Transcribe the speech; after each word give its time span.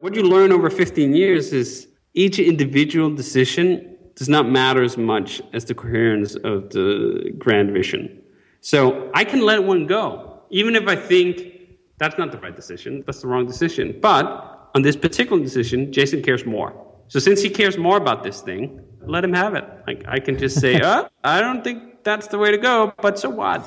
What 0.00 0.14
you 0.14 0.22
learn 0.22 0.52
over 0.52 0.70
15 0.70 1.12
years 1.12 1.52
is 1.52 1.88
each 2.14 2.38
individual 2.38 3.12
decision 3.12 3.96
does 4.14 4.28
not 4.28 4.48
matter 4.48 4.84
as 4.84 4.96
much 4.96 5.42
as 5.52 5.64
the 5.64 5.74
coherence 5.74 6.36
of 6.36 6.70
the 6.70 7.34
grand 7.36 7.72
vision. 7.72 8.22
So 8.60 9.10
I 9.14 9.24
can 9.24 9.40
let 9.40 9.64
one 9.64 9.86
go, 9.86 10.40
even 10.50 10.76
if 10.76 10.86
I 10.86 10.94
think 10.94 11.42
that's 11.98 12.16
not 12.16 12.30
the 12.30 12.38
right 12.38 12.54
decision, 12.54 13.02
that's 13.06 13.22
the 13.22 13.26
wrong 13.26 13.44
decision. 13.44 13.98
But 14.00 14.70
on 14.76 14.82
this 14.82 14.94
particular 14.94 15.42
decision, 15.42 15.92
Jason 15.92 16.22
cares 16.22 16.46
more. 16.46 16.72
So 17.08 17.18
since 17.18 17.42
he 17.42 17.50
cares 17.50 17.76
more 17.76 17.96
about 17.96 18.22
this 18.22 18.40
thing, 18.40 18.80
let 19.04 19.24
him 19.24 19.32
have 19.32 19.56
it. 19.56 19.64
Like 19.88 20.04
I 20.06 20.20
can 20.20 20.38
just 20.38 20.60
say, 20.60 20.80
"Uh, 20.80 21.08
I 21.24 21.40
don't 21.40 21.64
think 21.64 22.04
that's 22.04 22.28
the 22.28 22.38
way 22.38 22.52
to 22.52 22.58
go, 22.58 22.92
but 22.98 23.18
so 23.18 23.30
what?" 23.30 23.66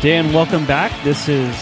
Dan, 0.00 0.32
welcome 0.32 0.64
back. 0.64 0.92
This 1.02 1.28
is 1.28 1.52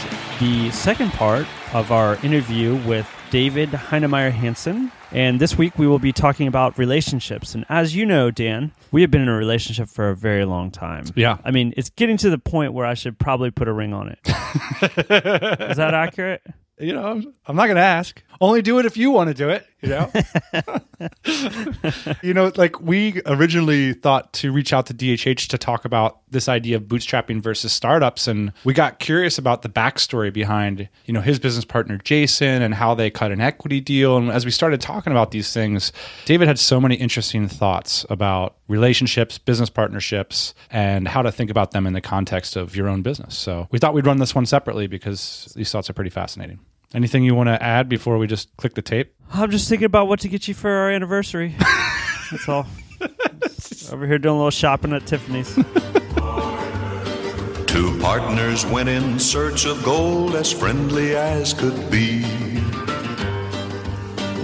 the 0.40 0.70
second 0.70 1.10
part 1.12 1.46
of 1.72 1.90
our 1.90 2.16
interview 2.22 2.76
with 2.86 3.08
David 3.30 3.70
Heinemeier 3.70 4.30
Hansson. 4.30 4.92
And 5.10 5.40
this 5.40 5.56
week 5.56 5.78
we 5.78 5.86
will 5.86 5.98
be 5.98 6.12
talking 6.12 6.46
about 6.46 6.76
relationships. 6.76 7.54
And 7.54 7.64
as 7.70 7.96
you 7.96 8.04
know, 8.04 8.30
Dan, 8.30 8.72
we 8.92 9.00
have 9.00 9.10
been 9.10 9.22
in 9.22 9.28
a 9.28 9.36
relationship 9.36 9.88
for 9.88 10.10
a 10.10 10.14
very 10.14 10.44
long 10.44 10.70
time. 10.70 11.06
Yeah. 11.14 11.38
I 11.44 11.50
mean, 11.50 11.72
it's 11.78 11.88
getting 11.88 12.18
to 12.18 12.28
the 12.28 12.36
point 12.36 12.74
where 12.74 12.84
I 12.84 12.92
should 12.92 13.18
probably 13.18 13.50
put 13.50 13.68
a 13.68 13.72
ring 13.72 13.94
on 13.94 14.10
it. 14.10 14.18
is 14.26 15.78
that 15.78 15.94
accurate? 15.94 16.42
You 16.78 16.92
know, 16.92 17.06
I'm, 17.06 17.34
I'm 17.46 17.56
not 17.56 17.66
going 17.66 17.76
to 17.76 17.82
ask. 17.82 18.22
Only 18.40 18.60
do 18.60 18.78
it 18.78 18.84
if 18.84 18.98
you 18.98 19.10
want 19.10 19.28
to 19.28 19.34
do 19.34 19.48
it, 19.48 19.66
you 19.80 19.88
know? 19.88 20.12
you 22.22 22.34
know, 22.34 22.52
like 22.56 22.80
we 22.80 23.20
originally 23.26 23.94
thought 23.94 24.32
to 24.34 24.52
reach 24.52 24.72
out 24.72 24.86
to 24.86 24.94
DHH 24.94 25.48
to 25.48 25.58
talk 25.58 25.84
about 25.84 26.20
this 26.30 26.48
idea 26.48 26.76
of 26.76 26.84
bootstrapping 26.84 27.40
versus 27.40 27.72
startups. 27.72 28.28
And 28.28 28.52
we 28.64 28.74
got 28.74 28.98
curious 28.98 29.38
about 29.38 29.62
the 29.62 29.68
backstory 29.68 30.32
behind, 30.32 30.88
you 31.04 31.14
know, 31.14 31.20
his 31.20 31.38
business 31.38 31.64
partner, 31.64 31.98
Jason, 31.98 32.62
and 32.62 32.74
how 32.74 32.94
they 32.94 33.10
cut 33.10 33.32
an 33.32 33.40
equity 33.40 33.80
deal. 33.80 34.16
And 34.16 34.30
as 34.30 34.44
we 34.44 34.50
started 34.50 34.80
talking 34.80 35.12
about 35.12 35.30
these 35.30 35.52
things, 35.52 35.92
David 36.24 36.48
had 36.48 36.58
so 36.58 36.80
many 36.80 36.96
interesting 36.96 37.48
thoughts 37.48 38.04
about 38.10 38.56
relationships, 38.68 39.38
business 39.38 39.70
partnerships, 39.70 40.54
and 40.70 41.08
how 41.08 41.22
to 41.22 41.32
think 41.32 41.50
about 41.50 41.70
them 41.70 41.86
in 41.86 41.92
the 41.92 42.00
context 42.00 42.56
of 42.56 42.76
your 42.76 42.88
own 42.88 43.02
business. 43.02 43.36
So 43.36 43.68
we 43.70 43.78
thought 43.78 43.94
we'd 43.94 44.06
run 44.06 44.18
this 44.18 44.34
one 44.34 44.46
separately 44.46 44.86
because 44.86 45.52
these 45.56 45.70
thoughts 45.70 45.88
are 45.88 45.94
pretty 45.94 46.10
fascinating. 46.10 46.58
Anything 46.94 47.24
you 47.24 47.34
want 47.34 47.48
to 47.48 47.62
add 47.62 47.88
before 47.88 48.16
we 48.18 48.26
just 48.26 48.56
click 48.56 48.74
the 48.74 48.82
tape? 48.82 49.14
I'm 49.32 49.50
just 49.50 49.68
thinking 49.68 49.86
about 49.86 50.08
what 50.08 50.20
to 50.20 50.28
get 50.28 50.46
you 50.48 50.54
for 50.54 50.70
our 50.70 50.90
anniversary. 50.90 51.54
That's 52.30 52.48
all. 52.48 52.66
Just 53.42 53.92
over 53.92 54.06
here 54.06 54.18
doing 54.18 54.34
a 54.34 54.38
little 54.38 54.50
shopping 54.50 54.92
at 54.92 55.06
Tiffany's. 55.06 55.54
Two 57.66 57.98
partners 58.00 58.64
went 58.64 58.88
in 58.88 59.18
search 59.18 59.66
of 59.66 59.82
gold 59.84 60.34
as 60.34 60.52
friendly 60.52 61.14
as 61.16 61.52
could 61.52 61.90
be. 61.90 62.55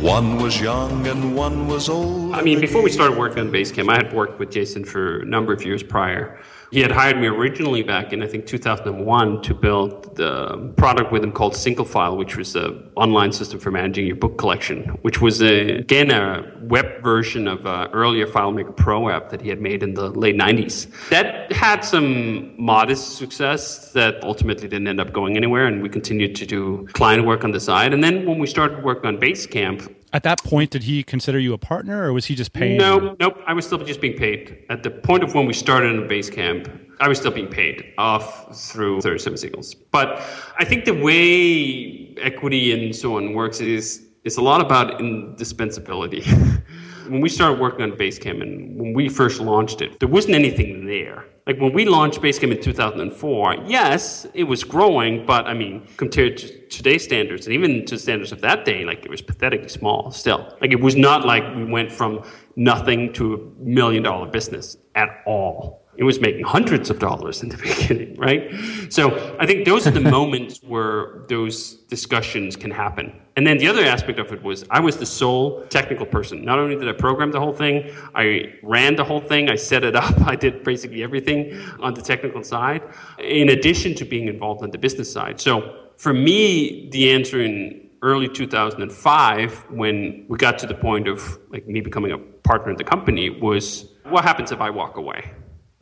One 0.03 0.39
was 0.39 0.61
young 0.61 1.07
and 1.07 1.37
one 1.37 1.69
was 1.69 1.89
old. 1.89 2.35
I 2.35 2.43
mean, 2.43 2.61
before 2.61 2.83
we 2.83 2.91
started 2.91 3.17
working 3.17 3.39
on 3.39 3.53
Basecamp, 3.53 3.89
I 3.89 3.99
had 3.99 4.13
worked 4.13 4.41
with 4.41 4.51
Jason 4.51 4.85
for 4.85 5.21
a 5.21 5.25
number 5.25 5.53
of 5.53 5.65
years 5.65 5.85
prior. 5.85 6.41
He 6.73 6.81
had 6.81 6.91
hired 6.91 7.19
me 7.19 7.27
originally 7.27 7.83
back 7.83 8.15
in, 8.15 8.23
I 8.23 8.27
think, 8.27 8.47
2001 8.47 9.43
to 9.43 9.55
build 9.55 10.17
the 10.17 10.73
product 10.79 11.13
with 11.13 11.23
him 11.23 11.31
called 11.31 11.53
Singlefile, 11.53 12.17
which 12.17 12.37
was 12.39 12.57
an 12.57 12.91
online 12.97 13.31
system 13.31 13.61
for 13.61 13.71
managing 13.71 14.07
your 14.07 14.17
book 14.17 14.39
collection, 14.39 14.85
which 15.03 15.21
was, 15.21 15.43
a, 15.43 15.77
again, 15.77 16.11
a 16.11 16.51
web 16.63 17.03
version 17.03 17.47
of 17.47 17.67
an 17.67 17.91
earlier 17.93 18.27
FileMaker 18.27 18.75
Pro 18.75 19.11
app 19.11 19.29
that 19.29 19.43
he 19.43 19.51
had 19.51 19.61
made 19.61 19.83
in 19.83 19.93
the 19.93 20.09
late 20.09 20.35
90s. 20.35 20.89
That 21.11 21.53
had 21.53 21.85
some 21.85 22.55
modest 22.61 23.19
success 23.19 23.93
that 23.93 24.25
ultimately 24.25 24.67
didn't 24.67 24.89
end 24.89 24.99
up 24.99 25.13
going 25.13 25.37
anywhere, 25.37 25.67
and 25.67 25.83
we 25.83 25.91
continued 25.91 26.35
to 26.37 26.47
do 26.47 26.89
client 26.93 27.27
work 27.27 27.45
on 27.45 27.51
the 27.51 27.61
side. 27.61 27.93
And 27.93 28.03
then 28.03 28.25
when 28.25 28.39
we 28.39 28.47
started 28.47 28.83
working 28.83 29.07
on 29.07 29.19
Basecamp, 29.19 29.92
At 30.15 30.25
that 30.25 30.43
point, 30.45 30.71
did 30.71 30.83
he 30.83 31.03
consider 31.03 31.39
you 31.39 31.55
a 31.55 31.59
partner 31.59 32.05
or 32.05 32.13
was 32.13 32.27
he 32.27 32.35
just 32.35 32.53
paying? 32.53 32.77
no, 32.77 33.17
nope. 33.19 33.39
I 33.47 33.55
was 33.55 33.65
still 33.65 33.79
just 33.79 34.01
being 34.01 34.17
paid. 34.17 34.65
At 34.69 34.83
the 34.83 34.91
point 34.91 35.23
of 35.23 35.35
when 35.35 35.47
we 35.47 35.55
started 35.55 35.95
in 35.95 36.07
Basecamp, 36.07 36.71
I 37.01 37.09
was 37.09 37.19
still 37.19 37.31
being 37.31 37.49
paid 37.49 37.93
off 37.99 38.55
through 38.57 39.01
37 39.01 39.39
Signals. 39.39 39.75
But 39.75 40.23
I 40.59 40.65
think 40.65 40.85
the 40.85 40.93
way 40.93 42.15
equity 42.21 42.73
and 42.73 42.95
so 42.95 43.17
on 43.17 43.33
works 43.33 43.61
is 43.61 44.07
it's 44.25 44.37
a 44.37 44.43
lot 44.43 44.61
about 44.61 45.01
indispensability. 45.01 46.23
when 47.09 47.21
we 47.21 47.29
started 47.29 47.59
working 47.59 47.83
on 47.83 47.93
Basecamp 47.93 48.43
and 48.43 48.79
when 48.79 48.95
we 48.95 49.09
first 49.09 49.41
launched 49.41 49.81
it, 49.83 49.99
there 50.01 50.09
wasn't 50.09 50.35
anything 50.35 50.87
there. 50.87 51.25
Like 51.47 51.59
when 51.61 51.73
we 51.73 51.85
launched 51.85 52.21
Basecamp 52.21 52.57
in 52.57 52.63
2004, 52.63 53.57
yes, 53.67 54.27
it 54.33 54.45
was 54.45 54.63
growing, 54.63 55.27
but 55.27 55.47
I 55.47 55.55
mean, 55.55 55.87
compared 55.97 56.37
to 56.39 56.67
today's 56.69 57.03
standards 57.03 57.47
and 57.47 57.55
even 57.55 57.85
to 57.87 57.99
standards 57.99 58.31
of 58.31 58.41
that 58.43 58.65
day, 58.65 58.85
like 58.85 59.05
it 59.05 59.11
was 59.11 59.21
pathetically 59.21 59.69
small 59.69 60.11
still. 60.13 60.57
Like 60.61 60.73
it 60.73 60.81
was 60.81 60.95
not 60.95 61.27
like 61.27 61.43
we 61.57 61.65
went 61.65 61.91
from 61.91 62.23
nothing 62.55 63.13
to 63.15 63.35
a 63.35 63.65
million 63.65 64.05
dollar 64.05 64.29
business 64.29 64.77
at 64.95 65.23
all. 65.27 65.82
It 65.97 66.05
was 66.05 66.21
making 66.21 66.45
hundreds 66.45 66.89
of 66.91 66.99
dollars 66.99 67.43
in 67.43 67.51
the 67.51 67.57
beginning, 67.69 68.17
right? 68.17 68.51
So 68.89 69.37
I 69.39 69.47
think 69.47 69.67
those 69.67 69.87
are 69.87 69.91
the 69.91 70.01
moments 70.19 70.63
where 70.63 71.23
those 71.29 71.75
discussions 71.89 72.57
can 72.57 72.71
happen. 72.71 73.13
And 73.37 73.47
then 73.47 73.59
the 73.59 73.67
other 73.69 73.85
aspect 73.85 74.19
of 74.19 74.33
it 74.33 74.43
was 74.43 74.65
I 74.71 74.81
was 74.81 74.97
the 74.97 75.07
sole 75.07 75.65
technical 75.69 76.05
person. 76.05 76.45
Not 76.45 76.59
only 76.59 76.77
did 76.77 76.89
I 76.89 76.93
program 76.93 77.31
the 77.31 77.41
whole 77.41 77.53
thing, 77.53 77.91
I 78.15 78.55
ran 78.63 78.97
the 78.97 79.05
whole 79.05 79.21
thing, 79.21 79.49
I 79.49 79.57
set 79.57 79.85
it 79.85 79.97
up, 79.97 80.21
I 80.27 80.37
did 80.37 80.65
basically 80.65 81.03
everything 81.03 81.59
on 81.81 81.95
the 81.95 82.03
technical 82.03 82.43
side, 82.43 82.83
in 83.19 83.49
addition 83.51 83.95
to 83.97 84.05
being 84.05 84.29
involved 84.29 84.63
on 84.63 84.71
the 84.71 84.79
business 84.79 85.11
side. 85.11 85.41
So 85.41 85.83
for 85.97 86.13
me, 86.13 86.91
the 86.91 87.13
answer 87.13 87.41
in 87.41 87.89
early 88.03 88.29
2005, 88.29 89.71
when 89.71 90.27
we 90.29 90.37
got 90.37 90.59
to 90.59 90.67
the 90.67 90.75
point 90.75 91.09
of 91.09 91.39
like 91.51 91.67
me 91.67 91.81
becoming 91.81 92.13
a 92.13 92.19
partner 92.19 92.71
in 92.71 92.77
the 92.77 92.85
company, 92.85 93.31
was 93.31 93.87
what 94.05 94.25
happens 94.25 94.53
if 94.53 94.61
I 94.61 94.71
walk 94.71 94.97
away, 94.97 95.31